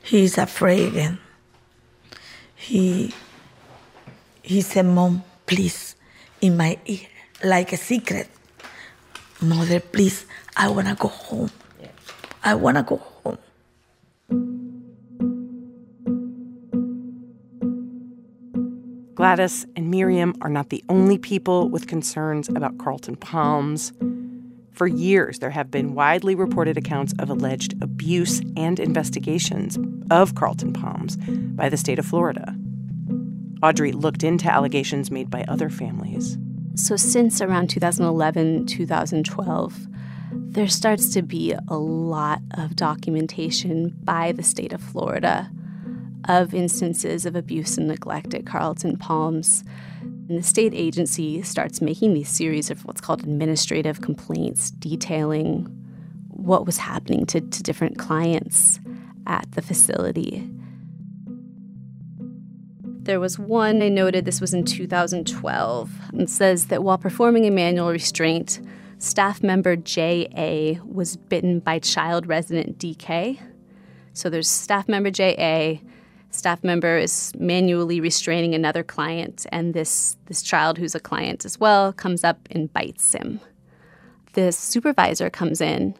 He's 0.01 0.37
afraid 0.37 0.87
again. 0.87 1.19
He 2.55 3.13
he 4.41 4.61
said, 4.61 4.85
"Mom, 4.85 5.23
please," 5.45 5.95
in 6.39 6.55
my 6.55 6.79
ear, 6.85 7.07
like 7.43 7.73
a 7.73 7.77
secret. 7.77 8.29
Mother, 9.41 9.81
please, 9.81 10.25
I 10.55 10.69
wanna 10.69 10.95
go 10.95 11.09
home. 11.09 11.51
I 12.41 12.55
wanna 12.55 12.83
go 12.83 12.95
home. 12.97 14.62
Gladys 19.23 19.65
and 19.77 19.89
Miriam 19.89 20.35
are 20.41 20.49
not 20.49 20.67
the 20.67 20.83
only 20.89 21.17
people 21.17 21.69
with 21.69 21.87
concerns 21.87 22.49
about 22.49 22.77
Carlton 22.77 23.15
Palms. 23.15 23.93
For 24.73 24.85
years, 24.85 25.39
there 25.39 25.49
have 25.49 25.71
been 25.71 25.95
widely 25.95 26.35
reported 26.35 26.77
accounts 26.77 27.13
of 27.19 27.29
alleged 27.29 27.81
abuse 27.81 28.41
and 28.57 28.81
investigations 28.81 29.79
of 30.11 30.35
Carlton 30.35 30.73
Palms 30.73 31.15
by 31.55 31.69
the 31.69 31.77
state 31.77 31.99
of 31.99 32.05
Florida. 32.05 32.53
Audrey 33.63 33.93
looked 33.93 34.25
into 34.25 34.51
allegations 34.51 35.09
made 35.09 35.29
by 35.29 35.45
other 35.47 35.69
families. 35.69 36.37
So, 36.75 36.97
since 36.97 37.39
around 37.39 37.69
2011, 37.69 38.65
2012, 38.65 39.87
there 40.33 40.67
starts 40.67 41.13
to 41.13 41.21
be 41.21 41.55
a 41.69 41.77
lot 41.77 42.41
of 42.57 42.75
documentation 42.75 43.95
by 44.03 44.33
the 44.33 44.43
state 44.43 44.73
of 44.73 44.81
Florida 44.81 45.49
of 46.27 46.53
instances 46.53 47.25
of 47.25 47.35
abuse 47.35 47.77
and 47.77 47.87
neglect 47.87 48.33
at 48.33 48.45
Carlton 48.45 48.97
Palms. 48.97 49.63
And 50.01 50.37
the 50.37 50.43
state 50.43 50.73
agency 50.73 51.41
starts 51.41 51.81
making 51.81 52.13
these 52.13 52.29
series 52.29 52.71
of 52.71 52.85
what's 52.85 53.01
called 53.01 53.23
administrative 53.23 54.01
complaints 54.01 54.71
detailing 54.71 55.65
what 56.29 56.65
was 56.65 56.77
happening 56.77 57.25
to, 57.27 57.41
to 57.41 57.63
different 57.63 57.97
clients 57.97 58.79
at 59.27 59.51
the 59.51 59.61
facility. 59.61 60.49
There 63.03 63.19
was 63.19 63.37
one 63.37 63.81
I 63.81 63.89
noted, 63.89 64.23
this 64.23 64.39
was 64.39 64.53
in 64.53 64.63
2012, 64.63 65.91
and 66.13 66.29
says 66.29 66.67
that 66.67 66.83
while 66.83 66.97
performing 66.97 67.45
a 67.45 67.51
manual 67.51 67.89
restraint, 67.89 68.61
staff 68.97 69.43
member 69.43 69.75
J.A. 69.75 70.79
was 70.85 71.17
bitten 71.17 71.59
by 71.59 71.79
child 71.79 72.27
resident 72.27 72.77
D.K. 72.77 73.41
So 74.13 74.29
there's 74.29 74.49
staff 74.49 74.87
member 74.87 75.11
J.A., 75.11 75.81
staff 76.35 76.63
member 76.63 76.97
is 76.97 77.31
manually 77.37 77.99
restraining 77.99 78.53
another 78.55 78.83
client, 78.83 79.45
and 79.51 79.73
this, 79.73 80.17
this 80.25 80.41
child 80.41 80.77
who's 80.77 80.95
a 80.95 80.99
client 80.99 81.45
as 81.45 81.59
well 81.59 81.93
comes 81.93 82.23
up 82.23 82.47
and 82.51 82.73
bites 82.73 83.13
him. 83.13 83.39
The 84.33 84.51
supervisor 84.51 85.29
comes 85.29 85.61
in 85.61 85.95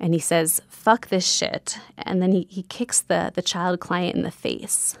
and 0.00 0.14
he 0.14 0.20
says, 0.20 0.60
fuck 0.68 1.08
this 1.08 1.26
shit. 1.26 1.78
And 1.96 2.20
then 2.20 2.32
he, 2.32 2.46
he 2.50 2.64
kicks 2.64 3.00
the, 3.00 3.30
the 3.34 3.42
child 3.42 3.78
client 3.78 4.16
in 4.16 4.22
the 4.22 4.32
face. 4.32 4.98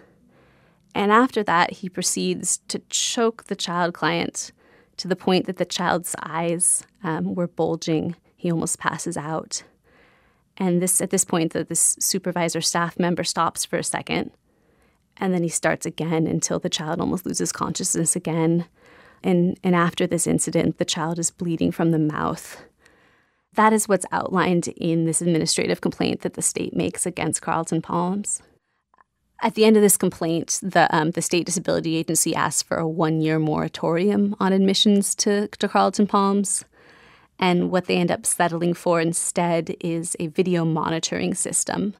And 0.94 1.10
after 1.10 1.42
that, 1.42 1.72
he 1.72 1.88
proceeds 1.88 2.58
to 2.68 2.78
choke 2.88 3.44
the 3.44 3.56
child 3.56 3.94
client 3.94 4.52
to 4.98 5.08
the 5.08 5.16
point 5.16 5.46
that 5.46 5.56
the 5.56 5.64
child's 5.64 6.14
eyes 6.22 6.84
um, 7.02 7.34
were 7.34 7.48
bulging. 7.48 8.14
He 8.36 8.52
almost 8.52 8.78
passes 8.78 9.16
out. 9.16 9.64
And 10.56 10.80
this 10.80 11.00
at 11.00 11.10
this 11.10 11.24
point, 11.24 11.52
that 11.54 11.68
this 11.68 11.96
supervisor 11.98 12.60
staff 12.60 12.98
member 12.98 13.24
stops 13.24 13.64
for 13.64 13.78
a 13.78 13.84
second, 13.84 14.30
and 15.16 15.32
then 15.32 15.42
he 15.42 15.48
starts 15.48 15.86
again 15.86 16.26
until 16.26 16.58
the 16.58 16.68
child 16.68 17.00
almost 17.00 17.26
loses 17.26 17.52
consciousness 17.52 18.16
again. 18.16 18.66
And 19.22 19.58
and 19.62 19.74
after 19.74 20.06
this 20.06 20.26
incident, 20.26 20.78
the 20.78 20.84
child 20.84 21.18
is 21.18 21.30
bleeding 21.30 21.70
from 21.70 21.90
the 21.90 21.98
mouth. 21.98 22.62
That 23.54 23.72
is 23.72 23.88
what's 23.88 24.06
outlined 24.10 24.68
in 24.68 25.04
this 25.04 25.20
administrative 25.20 25.80
complaint 25.80 26.22
that 26.22 26.34
the 26.34 26.42
state 26.42 26.74
makes 26.74 27.04
against 27.04 27.42
Carlton 27.42 27.82
Palms. 27.82 28.42
At 29.42 29.54
the 29.54 29.64
end 29.64 29.76
of 29.76 29.82
this 29.82 29.96
complaint, 29.96 30.60
the, 30.62 30.88
um, 30.94 31.10
the 31.10 31.20
State 31.20 31.46
Disability 31.46 31.96
Agency 31.96 32.34
asked 32.34 32.66
for 32.66 32.78
a 32.78 32.88
one 32.88 33.20
year 33.20 33.38
moratorium 33.38 34.36
on 34.40 34.52
admissions 34.52 35.14
to, 35.16 35.48
to 35.48 35.68
Carlton 35.68 36.06
Palms. 36.06 36.64
And 37.38 37.70
what 37.70 37.86
they 37.86 37.96
end 37.96 38.12
up 38.12 38.24
settling 38.24 38.72
for 38.72 39.00
instead 39.00 39.74
is 39.80 40.16
a 40.20 40.28
video 40.28 40.64
monitoring 40.64 41.34
system 41.34 41.94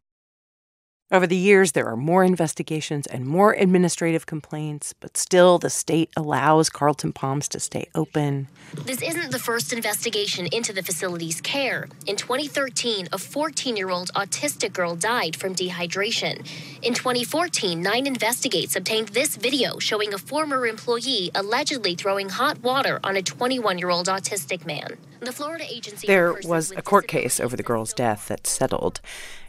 over 1.12 1.27
the 1.27 1.37
years, 1.37 1.72
there 1.72 1.87
are 1.87 1.96
more 1.96 2.25
investigations 2.25 3.07
and 3.07 3.27
more 3.27 3.53
administrative 3.53 4.25
complaints, 4.25 4.94
but 4.98 5.18
still, 5.18 5.59
the 5.59 5.68
state 5.68 6.11
allows 6.16 6.70
Carlton 6.70 7.12
Palms 7.12 7.48
to 7.48 7.61
stay 7.61 7.88
open. 7.94 8.48
This 8.72 9.03
isn't 9.03 9.31
the 9.31 9.38
first 9.38 9.75
investigation 9.75 10.46
into 10.46 10.72
the 10.72 10.83
facility's 10.83 11.42
care. 11.42 11.88
In 12.07 12.16
2013, 12.16 13.09
a 13.12 13.18
14 13.18 13.77
year 13.77 13.90
old 13.90 14.11
autistic 14.14 14.72
girl 14.72 14.96
died 14.96 15.37
from 15.37 15.55
dehydration. 15.55 16.46
In 16.81 16.94
2014, 16.94 17.83
Nine 17.83 18.07
Investigates 18.07 18.75
obtained 18.75 19.09
this 19.09 19.37
video 19.37 19.79
showing 19.79 20.14
a 20.14 20.18
former 20.18 20.66
employee 20.66 21.31
allegedly 21.35 21.94
throwing 21.94 22.31
hot 22.31 22.62
water 22.62 22.98
on 23.05 23.16
a 23.16 23.22
21 23.22 23.79
year 23.79 23.90
old 23.90 24.07
autistic 24.07 24.64
man. 24.64 24.96
The 25.20 25.33
Florida 25.33 25.64
agency. 25.68 26.07
There 26.07 26.35
was 26.44 26.72
a 26.72 26.83
court 26.83 27.07
case 27.07 27.38
over 27.38 27.55
the 27.55 27.62
girl's 27.62 27.92
death 27.92 28.27
that 28.29 28.46
settled 28.46 29.01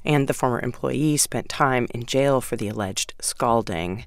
and 0.06 0.28
the 0.28 0.34
former 0.34 0.60
employee 0.62 1.18
spent 1.18 1.50
time 1.50 1.88
in 1.94 2.06
jail 2.06 2.42
for 2.42 2.56
the 2.56 2.68
alleged 2.68 3.13
scalding. 3.20 4.06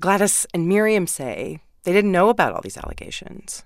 Gladys 0.00 0.46
and 0.52 0.68
Miriam 0.68 1.06
say 1.06 1.60
they 1.84 1.92
didn't 1.92 2.12
know 2.12 2.28
about 2.28 2.52
all 2.52 2.60
these 2.60 2.76
allegations. 2.76 3.64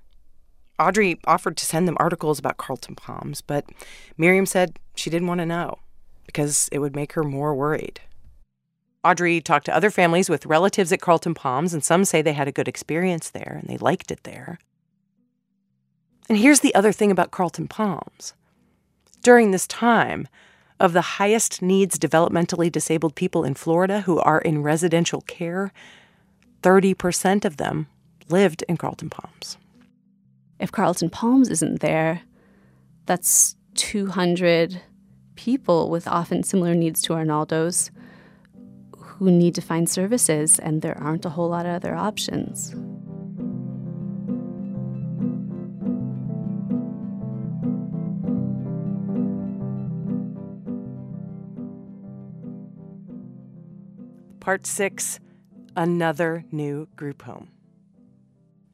Audrey 0.78 1.18
offered 1.24 1.56
to 1.56 1.64
send 1.64 1.88
them 1.88 1.96
articles 1.98 2.38
about 2.38 2.58
Carlton 2.58 2.94
Palms, 2.94 3.40
but 3.40 3.64
Miriam 4.18 4.46
said 4.46 4.78
she 4.94 5.10
didn't 5.10 5.28
want 5.28 5.40
to 5.40 5.46
know 5.46 5.78
because 6.26 6.68
it 6.72 6.80
would 6.80 6.94
make 6.94 7.12
her 7.12 7.22
more 7.22 7.54
worried. 7.54 8.00
Audrey 9.04 9.40
talked 9.40 9.66
to 9.66 9.76
other 9.76 9.90
families 9.90 10.28
with 10.28 10.46
relatives 10.46 10.92
at 10.92 11.00
Carlton 11.00 11.32
Palms, 11.34 11.72
and 11.72 11.84
some 11.84 12.04
say 12.04 12.20
they 12.20 12.32
had 12.32 12.48
a 12.48 12.52
good 12.52 12.68
experience 12.68 13.30
there 13.30 13.58
and 13.60 13.68
they 13.68 13.78
liked 13.78 14.10
it 14.10 14.24
there. 14.24 14.58
And 16.28 16.36
here's 16.36 16.60
the 16.60 16.74
other 16.74 16.92
thing 16.92 17.10
about 17.10 17.30
Carlton 17.30 17.68
Palms. 17.68 18.34
During 19.22 19.52
this 19.52 19.66
time, 19.66 20.26
of 20.78 20.92
the 20.92 21.00
highest 21.00 21.62
needs 21.62 21.98
developmentally 21.98 22.70
disabled 22.70 23.14
people 23.14 23.44
in 23.44 23.54
Florida 23.54 24.02
who 24.02 24.18
are 24.18 24.40
in 24.40 24.62
residential 24.62 25.22
care, 25.22 25.72
30% 26.62 27.44
of 27.44 27.56
them 27.56 27.86
lived 28.28 28.64
in 28.68 28.76
Carlton 28.76 29.10
Palms. 29.10 29.56
If 30.58 30.72
Carlton 30.72 31.10
Palms 31.10 31.48
isn't 31.48 31.80
there, 31.80 32.22
that's 33.06 33.56
200 33.74 34.82
people 35.36 35.90
with 35.90 36.08
often 36.08 36.42
similar 36.42 36.74
needs 36.74 37.02
to 37.02 37.12
Arnaldo's 37.12 37.90
who 38.96 39.30
need 39.30 39.54
to 39.54 39.62
find 39.62 39.88
services, 39.88 40.58
and 40.58 40.82
there 40.82 40.98
aren't 40.98 41.24
a 41.24 41.30
whole 41.30 41.48
lot 41.48 41.64
of 41.64 41.72
other 41.72 41.94
options. 41.94 42.74
Part 54.46 54.64
6 54.64 55.18
Another 55.74 56.44
New 56.52 56.86
Group 56.94 57.22
Home. 57.22 57.48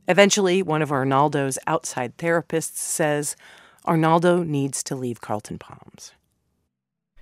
Eventually, 0.06 0.62
one 0.62 0.82
of 0.82 0.92
Arnaldo's 0.92 1.58
outside 1.66 2.18
therapists 2.18 2.76
says 2.76 3.36
Arnaldo 3.86 4.42
needs 4.42 4.82
to 4.82 4.94
leave 4.94 5.22
Carlton 5.22 5.58
Palms. 5.58 6.12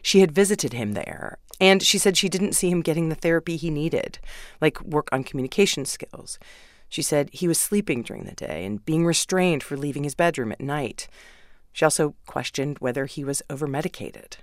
She 0.03 0.19
had 0.19 0.33
visited 0.33 0.73
him 0.73 0.95
there, 0.95 1.39
and 1.61 1.81
she 1.81 1.97
said 1.97 2.17
she 2.17 2.29
didn't 2.29 2.55
see 2.55 2.69
him 2.69 2.83
getting 2.83 3.09
the 3.09 3.15
therapy 3.15 3.55
he 3.55 3.71
needed, 3.71 4.19
like 4.61 4.83
work 4.83 5.09
on 5.13 5.23
communication 5.23 5.85
skills. 5.85 6.41
She 6.89 7.03
said 7.03 7.31
he 7.33 7.47
was 7.47 7.57
sleeping 7.57 8.03
during 8.03 8.25
the 8.25 8.35
day 8.35 8.65
and 8.65 8.85
being 8.85 9.07
restrained 9.07 9.63
for 9.63 9.77
leaving 9.77 10.03
his 10.03 10.17
bedroom 10.17 10.51
at 10.51 10.61
night. 10.61 11.07
She 11.73 11.85
also 11.85 12.17
questioned 12.27 12.81
whether 12.81 13.07
he 13.07 13.23
was 13.23 13.45
overmedicated. 13.49 14.39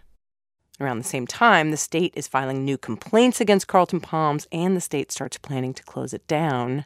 Around 0.79 0.99
the 0.99 1.03
same 1.03 1.25
time, 1.25 1.71
the 1.71 1.77
state 1.77 2.13
is 2.15 2.27
filing 2.27 2.63
new 2.63 2.77
complaints 2.77 3.41
against 3.41 3.67
Carlton 3.67 3.99
Palms, 3.99 4.47
and 4.51 4.75
the 4.75 4.81
state 4.81 5.11
starts 5.11 5.37
planning 5.37 5.73
to 5.73 5.83
close 5.83 6.13
it 6.13 6.27
down. 6.27 6.85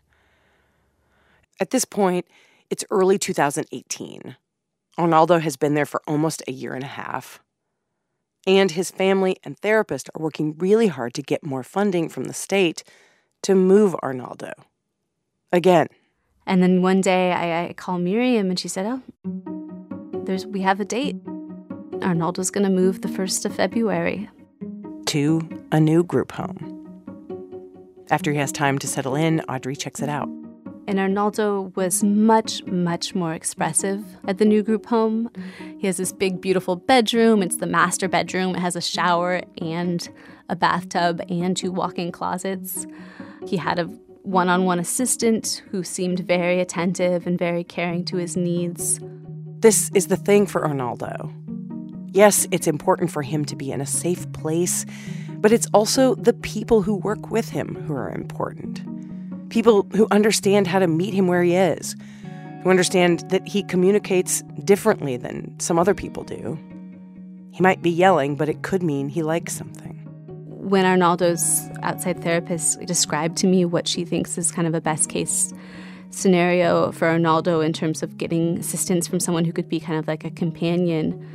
At 1.59 1.71
this 1.71 1.83
point, 1.83 2.25
it's 2.69 2.85
early 2.89 3.17
2018. 3.17 4.37
Arnaldo 4.97 5.39
has 5.39 5.57
been 5.57 5.73
there 5.73 5.85
for 5.85 6.01
almost 6.07 6.41
a 6.47 6.51
year 6.51 6.73
and 6.73 6.83
a 6.83 6.87
half. 6.87 7.41
And 8.47 8.71
his 8.71 8.91
family 8.91 9.37
and 9.43 9.57
therapist 9.59 10.09
are 10.15 10.21
working 10.21 10.57
really 10.57 10.87
hard 10.87 11.13
to 11.15 11.21
get 11.21 11.45
more 11.45 11.63
funding 11.63 12.09
from 12.09 12.25
the 12.25 12.33
state 12.33 12.83
to 13.43 13.55
move 13.55 13.95
Arnaldo. 14.01 14.53
Again. 15.51 15.87
And 16.47 16.63
then 16.63 16.81
one 16.81 17.01
day 17.01 17.33
I, 17.33 17.67
I 17.67 17.73
call 17.73 17.99
Miriam 17.99 18.49
and 18.49 18.57
she 18.57 18.67
said, 18.67 18.85
Oh, 18.85 19.01
there's 20.25 20.45
we 20.45 20.61
have 20.61 20.79
a 20.79 20.85
date. 20.85 21.17
Arnaldo's 22.03 22.51
going 22.51 22.63
to 22.63 22.69
move 22.69 23.01
the 23.01 23.07
1st 23.07 23.45
of 23.45 23.55
February. 23.55 24.29
To 25.07 25.41
a 25.71 25.79
new 25.79 26.03
group 26.03 26.31
home. 26.31 26.77
After 28.09 28.31
he 28.31 28.37
has 28.37 28.51
time 28.51 28.77
to 28.79 28.87
settle 28.87 29.15
in, 29.15 29.41
Audrey 29.41 29.75
checks 29.75 30.01
it 30.01 30.09
out. 30.09 30.27
And 30.87 30.99
Arnaldo 30.99 31.71
was 31.75 32.03
much, 32.03 32.63
much 32.65 33.15
more 33.15 33.33
expressive 33.33 34.03
at 34.27 34.39
the 34.39 34.45
new 34.45 34.63
group 34.63 34.87
home. 34.87 35.29
He 35.77 35.87
has 35.87 35.97
this 35.97 36.11
big, 36.11 36.41
beautiful 36.41 36.75
bedroom. 36.75 37.41
It's 37.43 37.57
the 37.57 37.67
master 37.67 38.07
bedroom. 38.07 38.55
It 38.55 38.59
has 38.59 38.75
a 38.75 38.81
shower 38.81 39.41
and 39.61 40.09
a 40.49 40.55
bathtub 40.55 41.21
and 41.29 41.55
two 41.55 41.71
walk 41.71 41.97
in 41.97 42.11
closets. 42.11 42.85
He 43.47 43.57
had 43.57 43.79
a 43.79 43.85
one 44.23 44.49
on 44.49 44.65
one 44.65 44.79
assistant 44.79 45.63
who 45.71 45.83
seemed 45.83 46.19
very 46.19 46.59
attentive 46.59 47.25
and 47.25 47.39
very 47.39 47.63
caring 47.63 48.03
to 48.05 48.17
his 48.17 48.35
needs. 48.35 48.99
This 49.59 49.89
is 49.93 50.07
the 50.07 50.17
thing 50.17 50.45
for 50.45 50.65
Arnaldo. 50.65 51.31
Yes, 52.13 52.45
it's 52.51 52.67
important 52.67 53.09
for 53.09 53.21
him 53.21 53.45
to 53.45 53.55
be 53.55 53.71
in 53.71 53.79
a 53.79 53.85
safe 53.85 54.29
place, 54.33 54.85
but 55.37 55.53
it's 55.53 55.67
also 55.73 56.15
the 56.15 56.33
people 56.33 56.81
who 56.81 56.95
work 56.95 57.31
with 57.31 57.49
him 57.49 57.75
who 57.87 57.93
are 57.93 58.09
important. 58.09 58.81
People 59.49 59.87
who 59.95 60.07
understand 60.11 60.67
how 60.67 60.79
to 60.79 60.87
meet 60.87 61.13
him 61.13 61.27
where 61.27 61.41
he 61.41 61.55
is, 61.55 61.95
who 62.63 62.69
understand 62.69 63.23
that 63.29 63.47
he 63.47 63.63
communicates 63.63 64.41
differently 64.65 65.15
than 65.15 65.57
some 65.59 65.79
other 65.79 65.93
people 65.93 66.23
do. 66.23 66.59
He 67.51 67.63
might 67.63 67.81
be 67.81 67.89
yelling, 67.89 68.35
but 68.35 68.49
it 68.49 68.61
could 68.61 68.83
mean 68.83 69.07
he 69.07 69.23
likes 69.23 69.53
something. 69.53 69.97
When 70.47 70.85
Arnaldo's 70.85 71.69
outside 71.81 72.21
therapist 72.21 72.79
described 72.85 73.37
to 73.37 73.47
me 73.47 73.63
what 73.63 73.87
she 73.87 74.03
thinks 74.03 74.37
is 74.37 74.51
kind 74.51 74.67
of 74.67 74.73
a 74.73 74.81
best 74.81 75.09
case 75.09 75.53
scenario 76.09 76.91
for 76.91 77.07
Arnaldo 77.07 77.61
in 77.61 77.71
terms 77.71 78.03
of 78.03 78.17
getting 78.17 78.57
assistance 78.57 79.07
from 79.07 79.21
someone 79.21 79.45
who 79.45 79.53
could 79.53 79.69
be 79.69 79.79
kind 79.79 79.97
of 79.97 80.07
like 80.07 80.25
a 80.25 80.29
companion. 80.29 81.25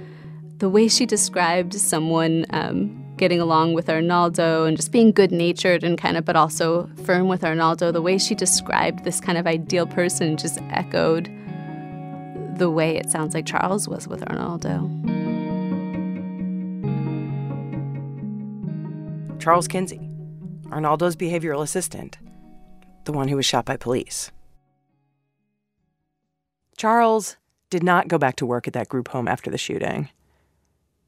The 0.58 0.70
way 0.70 0.88
she 0.88 1.04
described 1.04 1.74
someone 1.74 2.46
um, 2.50 3.14
getting 3.18 3.40
along 3.40 3.74
with 3.74 3.90
Arnaldo 3.90 4.64
and 4.64 4.76
just 4.76 4.90
being 4.90 5.12
good 5.12 5.30
natured 5.30 5.84
and 5.84 5.98
kind 5.98 6.16
of, 6.16 6.24
but 6.24 6.34
also 6.34 6.88
firm 7.04 7.28
with 7.28 7.44
Arnaldo, 7.44 7.92
the 7.92 8.00
way 8.00 8.16
she 8.16 8.34
described 8.34 9.04
this 9.04 9.20
kind 9.20 9.36
of 9.36 9.46
ideal 9.46 9.86
person 9.86 10.36
just 10.36 10.58
echoed 10.70 11.30
the 12.56 12.70
way 12.70 12.96
it 12.96 13.10
sounds 13.10 13.34
like 13.34 13.44
Charles 13.44 13.86
was 13.86 14.08
with 14.08 14.22
Arnaldo. 14.30 14.88
Charles 19.38 19.68
Kinsey, 19.68 20.08
Arnaldo's 20.72 21.16
behavioral 21.16 21.62
assistant, 21.62 22.18
the 23.04 23.12
one 23.12 23.28
who 23.28 23.36
was 23.36 23.44
shot 23.44 23.66
by 23.66 23.76
police. 23.76 24.32
Charles 26.78 27.36
did 27.68 27.82
not 27.82 28.08
go 28.08 28.16
back 28.16 28.36
to 28.36 28.46
work 28.46 28.66
at 28.66 28.72
that 28.72 28.88
group 28.88 29.08
home 29.08 29.28
after 29.28 29.50
the 29.50 29.58
shooting. 29.58 30.08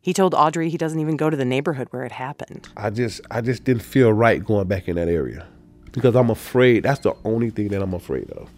He 0.01 0.13
told 0.13 0.35
Audrey 0.35 0.71
he 0.71 0.79
doesn't 0.79 1.01
even 1.01 1.17
go 1.17 1.29
to 1.29 1.37
the 1.37 1.45
neighborhood 1.45 1.89
where 1.91 2.05
it 2.05 2.13
happened. 2.13 2.69
I 2.77 2.91
just 2.91 3.21
I 3.31 3.41
just 3.41 3.65
didn't 3.65 3.83
feel 3.83 4.13
right 4.13 4.45
going 4.45 4.69
back 4.69 4.89
in 4.89 4.97
that 4.97 5.09
area 5.09 5.47
because 5.93 6.15
I'm 6.15 6.31
afraid. 6.31 6.85
That's 6.85 7.01
the 7.01 7.15
only 7.25 7.51
thing 7.51 7.69
that 7.69 7.83
I'm 7.83 7.95
afraid 7.95 8.31
of. 8.31 8.49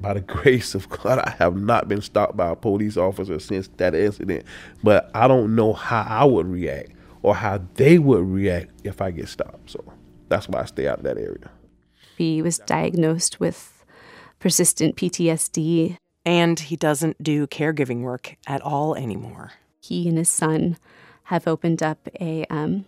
By 0.00 0.14
the 0.14 0.20
grace 0.20 0.74
of 0.74 0.88
God, 0.88 1.18
I 1.20 1.30
have 1.38 1.56
not 1.56 1.88
been 1.88 2.02
stopped 2.02 2.36
by 2.36 2.50
a 2.50 2.56
police 2.56 2.96
officer 2.96 3.38
since 3.38 3.68
that 3.76 3.94
incident. 3.94 4.44
But 4.82 5.10
I 5.14 5.28
don't 5.28 5.54
know 5.54 5.72
how 5.72 6.02
I 6.02 6.24
would 6.24 6.46
react 6.46 6.90
or 7.22 7.36
how 7.36 7.60
they 7.74 7.98
would 7.98 8.24
react 8.26 8.72
if 8.84 9.00
I 9.00 9.12
get 9.12 9.28
stopped. 9.28 9.70
So 9.70 9.84
that's 10.28 10.48
why 10.48 10.62
I 10.62 10.64
stay 10.64 10.88
out 10.88 10.98
of 10.98 11.04
that 11.04 11.18
area. 11.18 11.50
He 12.18 12.42
was 12.42 12.58
diagnosed 12.58 13.38
with 13.38 13.84
persistent 14.40 14.96
PTSD. 14.96 15.96
And 16.24 16.60
he 16.60 16.76
doesn't 16.76 17.20
do 17.20 17.48
caregiving 17.48 18.02
work 18.02 18.36
at 18.46 18.60
all 18.60 18.94
anymore. 18.94 19.54
He 19.82 20.08
and 20.08 20.16
his 20.16 20.28
son 20.28 20.76
have 21.24 21.48
opened 21.48 21.82
up 21.82 22.08
a 22.20 22.44
um, 22.50 22.84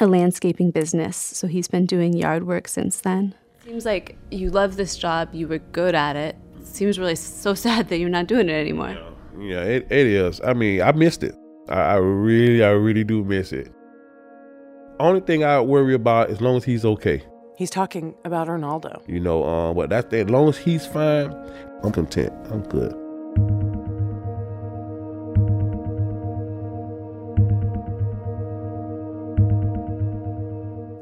a 0.00 0.06
landscaping 0.06 0.70
business, 0.70 1.16
so 1.16 1.48
he's 1.48 1.66
been 1.68 1.84
doing 1.84 2.12
yard 2.12 2.46
work 2.46 2.68
since 2.68 3.00
then. 3.00 3.34
Seems 3.64 3.84
like 3.84 4.16
you 4.30 4.50
love 4.50 4.76
this 4.76 4.96
job, 4.96 5.30
you 5.32 5.48
were 5.48 5.58
good 5.58 5.94
at 5.94 6.14
it. 6.14 6.36
Seems 6.62 6.98
really 6.98 7.16
so 7.16 7.54
sad 7.66 7.88
that 7.88 7.98
you're 7.98 8.08
not 8.08 8.28
doing 8.28 8.48
it 8.48 8.52
anymore. 8.52 8.96
Yeah, 9.38 9.62
it, 9.62 9.86
it 9.90 10.06
is. 10.06 10.40
I 10.44 10.52
mean, 10.52 10.80
I 10.80 10.92
missed 10.92 11.24
it. 11.24 11.34
I, 11.68 11.80
I 11.80 11.94
really, 11.96 12.62
I 12.62 12.70
really 12.70 13.04
do 13.04 13.24
miss 13.24 13.52
it. 13.52 13.72
Only 15.00 15.20
thing 15.20 15.42
I 15.42 15.60
worry 15.60 15.94
about 15.94 16.30
as 16.30 16.40
long 16.40 16.56
as 16.56 16.64
he's 16.64 16.84
okay. 16.84 17.24
He's 17.56 17.70
talking 17.70 18.14
about 18.24 18.48
Arnaldo. 18.48 19.02
You 19.08 19.18
know, 19.18 19.44
um, 19.44 19.76
but 19.76 19.90
that's 19.90 20.12
as 20.14 20.30
long 20.30 20.48
as 20.48 20.56
he's 20.56 20.86
fine, 20.86 21.34
I'm 21.82 21.90
content. 21.90 22.32
I'm 22.50 22.62
good. 22.62 22.94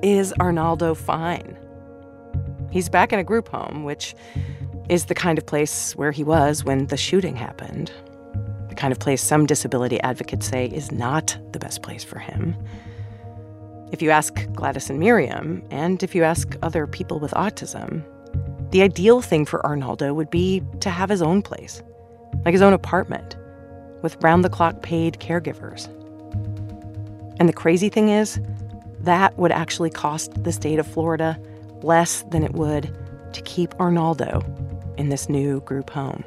Is 0.03 0.33
Arnaldo 0.41 0.95
fine? 0.95 1.59
He's 2.71 2.89
back 2.89 3.13
in 3.13 3.19
a 3.19 3.25
group 3.25 3.49
home, 3.49 3.85
which 3.85 4.15
is 4.89 5.07
the 5.07 5.15
kind 5.15 5.37
of 5.37 5.45
place 5.45 5.95
where 5.95 6.11
he 6.11 6.25
was 6.25 6.65
when 6.65 6.87
the 6.87 6.97
shooting 6.97 7.37
happened. 7.37 7.93
The 8.71 8.75
kind 8.75 8.93
of 8.93 8.99
place 8.99 9.23
some 9.23 9.45
disability 9.45 10.01
advocates 10.01 10.47
say 10.47 10.67
is 10.67 10.91
not 10.91 11.37
the 11.53 11.59
best 11.59 11.83
place 11.83 12.03
for 12.03 12.19
him. 12.19 12.57
If 13.93 14.01
you 14.01 14.11
ask 14.11 14.51
Gladys 14.55 14.89
and 14.89 14.99
Miriam, 14.99 15.63
and 15.71 16.03
if 16.03 16.15
you 16.15 16.23
ask 16.25 16.57
other 16.63 16.87
people 16.87 17.19
with 17.19 17.33
autism, 17.33 18.03
the 18.71 18.81
ideal 18.81 19.21
thing 19.21 19.45
for 19.45 19.65
Arnaldo 19.67 20.15
would 20.15 20.31
be 20.31 20.63
to 20.81 20.89
have 20.89 21.11
his 21.11 21.21
own 21.21 21.43
place, 21.43 21.83
like 22.47 22.53
his 22.53 22.63
own 22.63 22.73
apartment, 22.73 23.37
with 24.01 24.17
round 24.23 24.45
the 24.45 24.49
clock 24.49 24.81
paid 24.81 25.19
caregivers. 25.19 25.89
And 27.39 27.49
the 27.49 27.53
crazy 27.53 27.91
thing 27.91 28.09
is, 28.09 28.41
that 29.03 29.37
would 29.39 29.53
actually 29.53 29.91
cost 29.91 30.43
the 30.43 30.53
state 30.53 30.79
of 30.79 30.87
Florida 30.87 31.39
less 31.83 32.23
than 32.31 32.43
it 32.43 32.53
would 32.53 32.95
to 33.33 33.41
keep 33.43 33.75
Arnaldo 33.81 34.43
in 34.99 35.09
this 35.09 35.29
new 35.29 35.61
group 35.61 35.91
home. 35.91 36.25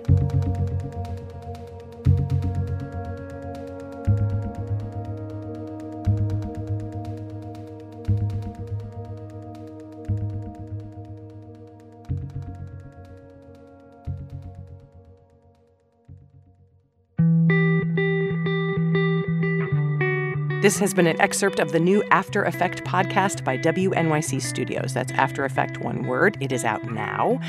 This 20.64 20.80
has 20.80 20.94
been 20.94 21.08
an 21.08 21.20
excerpt 21.20 21.60
of 21.60 21.74
the 21.74 21.80
new 21.82 22.02
After 22.04 22.42
Effect 22.46 22.86
podcast 22.86 23.44
by 23.44 23.58
WNYC 23.58 24.42
Studios. 24.42 24.94
That's 24.94 25.12
After 25.12 25.44
Effect, 25.44 25.80
one 25.80 26.04
word. 26.04 26.38
It 26.40 26.54
is 26.54 26.64
out 26.64 26.90
now. 26.90 27.42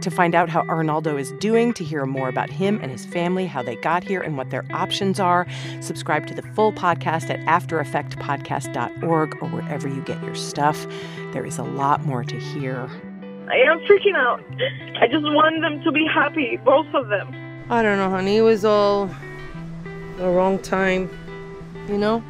To 0.00 0.10
find 0.10 0.34
out 0.34 0.48
how 0.48 0.62
Arnaldo 0.62 1.16
is 1.16 1.30
doing, 1.38 1.72
to 1.74 1.84
hear 1.84 2.04
more 2.06 2.28
about 2.28 2.50
him 2.50 2.80
and 2.82 2.90
his 2.90 3.06
family, 3.06 3.46
how 3.46 3.62
they 3.62 3.76
got 3.76 4.02
here, 4.02 4.20
and 4.20 4.36
what 4.36 4.50
their 4.50 4.64
options 4.72 5.20
are, 5.20 5.46
subscribe 5.80 6.26
to 6.26 6.34
the 6.34 6.42
full 6.42 6.72
podcast 6.72 7.30
at 7.30 7.38
aftereffectpodcast.org 7.42 9.40
or 9.40 9.48
wherever 9.48 9.86
you 9.86 10.02
get 10.02 10.20
your 10.24 10.34
stuff. 10.34 10.88
There 11.32 11.46
is 11.46 11.58
a 11.58 11.62
lot 11.62 12.04
more 12.04 12.24
to 12.24 12.36
hear. 12.36 12.90
I 13.48 13.58
am 13.58 13.78
freaking 13.86 14.16
out. 14.16 14.42
I 15.00 15.06
just 15.06 15.22
want 15.22 15.60
them 15.60 15.84
to 15.84 15.92
be 15.92 16.04
happy, 16.12 16.56
both 16.64 16.92
of 16.94 17.06
them. 17.06 17.32
I 17.70 17.84
don't 17.84 17.96
know, 17.96 18.10
honey. 18.10 18.38
It 18.38 18.42
was 18.42 18.64
all 18.64 19.08
the 20.16 20.28
wrong 20.28 20.58
time, 20.58 21.08
you 21.88 21.96
know? 21.96 22.24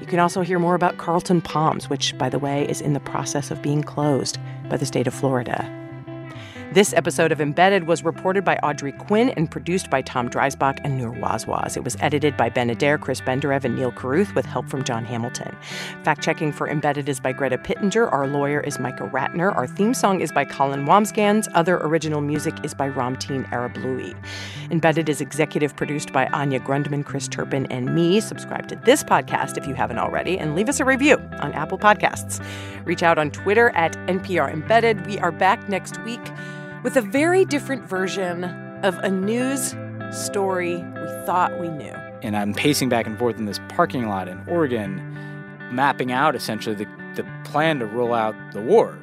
You 0.00 0.06
can 0.06 0.18
also 0.18 0.42
hear 0.42 0.58
more 0.58 0.74
about 0.74 0.98
Carlton 0.98 1.40
Palms, 1.40 1.90
which, 1.90 2.16
by 2.18 2.28
the 2.28 2.38
way, 2.38 2.68
is 2.68 2.80
in 2.80 2.92
the 2.92 3.00
process 3.00 3.50
of 3.50 3.62
being 3.62 3.82
closed 3.82 4.38
by 4.68 4.76
the 4.76 4.86
state 4.86 5.06
of 5.06 5.14
Florida. 5.14 5.77
This 6.70 6.92
episode 6.92 7.32
of 7.32 7.40
Embedded 7.40 7.86
was 7.86 8.04
reported 8.04 8.44
by 8.44 8.56
Audrey 8.56 8.92
Quinn 8.92 9.30
and 9.30 9.50
produced 9.50 9.88
by 9.88 10.02
Tom 10.02 10.28
Dreisbach 10.28 10.78
and 10.84 10.98
Noor 10.98 11.14
Wazwaz. 11.14 11.78
It 11.78 11.82
was 11.82 11.96
edited 11.98 12.36
by 12.36 12.50
Ben 12.50 12.68
Adair, 12.68 12.98
Chris 12.98 13.22
Benderev, 13.22 13.64
and 13.64 13.74
Neal 13.74 13.90
Carruth 13.90 14.34
with 14.34 14.44
help 14.44 14.68
from 14.68 14.84
John 14.84 15.06
Hamilton. 15.06 15.56
Fact 16.04 16.22
checking 16.22 16.52
for 16.52 16.68
Embedded 16.68 17.08
is 17.08 17.20
by 17.20 17.32
Greta 17.32 17.56
Pittenger. 17.56 18.12
Our 18.12 18.26
lawyer 18.26 18.60
is 18.60 18.78
Micah 18.78 19.08
Ratner. 19.08 19.56
Our 19.56 19.66
theme 19.66 19.94
song 19.94 20.20
is 20.20 20.30
by 20.30 20.44
Colin 20.44 20.84
Wambsgans. 20.84 21.48
Other 21.54 21.78
original 21.78 22.20
music 22.20 22.54
is 22.62 22.74
by 22.74 22.90
Ramtin 22.90 23.48
Arablouei. 23.48 24.14
Embedded 24.70 25.08
is 25.08 25.22
executive 25.22 25.74
produced 25.74 26.12
by 26.12 26.26
Anya 26.34 26.60
Grundmann, 26.60 27.02
Chris 27.02 27.28
Turpin, 27.28 27.64
and 27.72 27.94
me. 27.94 28.20
Subscribe 28.20 28.68
to 28.68 28.76
this 28.76 29.02
podcast 29.02 29.56
if 29.56 29.66
you 29.66 29.72
haven't 29.72 29.98
already, 29.98 30.38
and 30.38 30.54
leave 30.54 30.68
us 30.68 30.80
a 30.80 30.84
review 30.84 31.16
on 31.40 31.54
Apple 31.54 31.78
Podcasts. 31.78 32.44
Reach 32.84 33.02
out 33.02 33.16
on 33.16 33.30
Twitter 33.30 33.70
at 33.70 33.94
NPR 34.06 34.52
Embedded. 34.52 35.06
We 35.06 35.18
are 35.20 35.32
back 35.32 35.66
next 35.70 35.98
week 36.04 36.20
with 36.82 36.96
a 36.96 37.02
very 37.02 37.44
different 37.44 37.88
version 37.88 38.44
of 38.84 38.96
a 38.98 39.10
news 39.10 39.74
story 40.10 40.76
we 40.76 41.26
thought 41.26 41.58
we 41.60 41.68
knew. 41.68 41.94
And 42.22 42.36
I'm 42.36 42.54
pacing 42.54 42.88
back 42.88 43.06
and 43.06 43.18
forth 43.18 43.38
in 43.38 43.44
this 43.44 43.60
parking 43.68 44.08
lot 44.08 44.28
in 44.28 44.42
Oregon, 44.48 44.96
mapping 45.72 46.12
out 46.12 46.34
essentially 46.34 46.74
the, 46.74 46.86
the 47.14 47.26
plan 47.44 47.78
to 47.78 47.86
roll 47.86 48.14
out 48.14 48.34
the 48.52 48.60
war. 48.60 48.98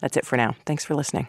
That's 0.00 0.16
it 0.16 0.26
for 0.26 0.36
now. 0.36 0.56
Thanks 0.66 0.84
for 0.84 0.94
listening. 0.94 1.28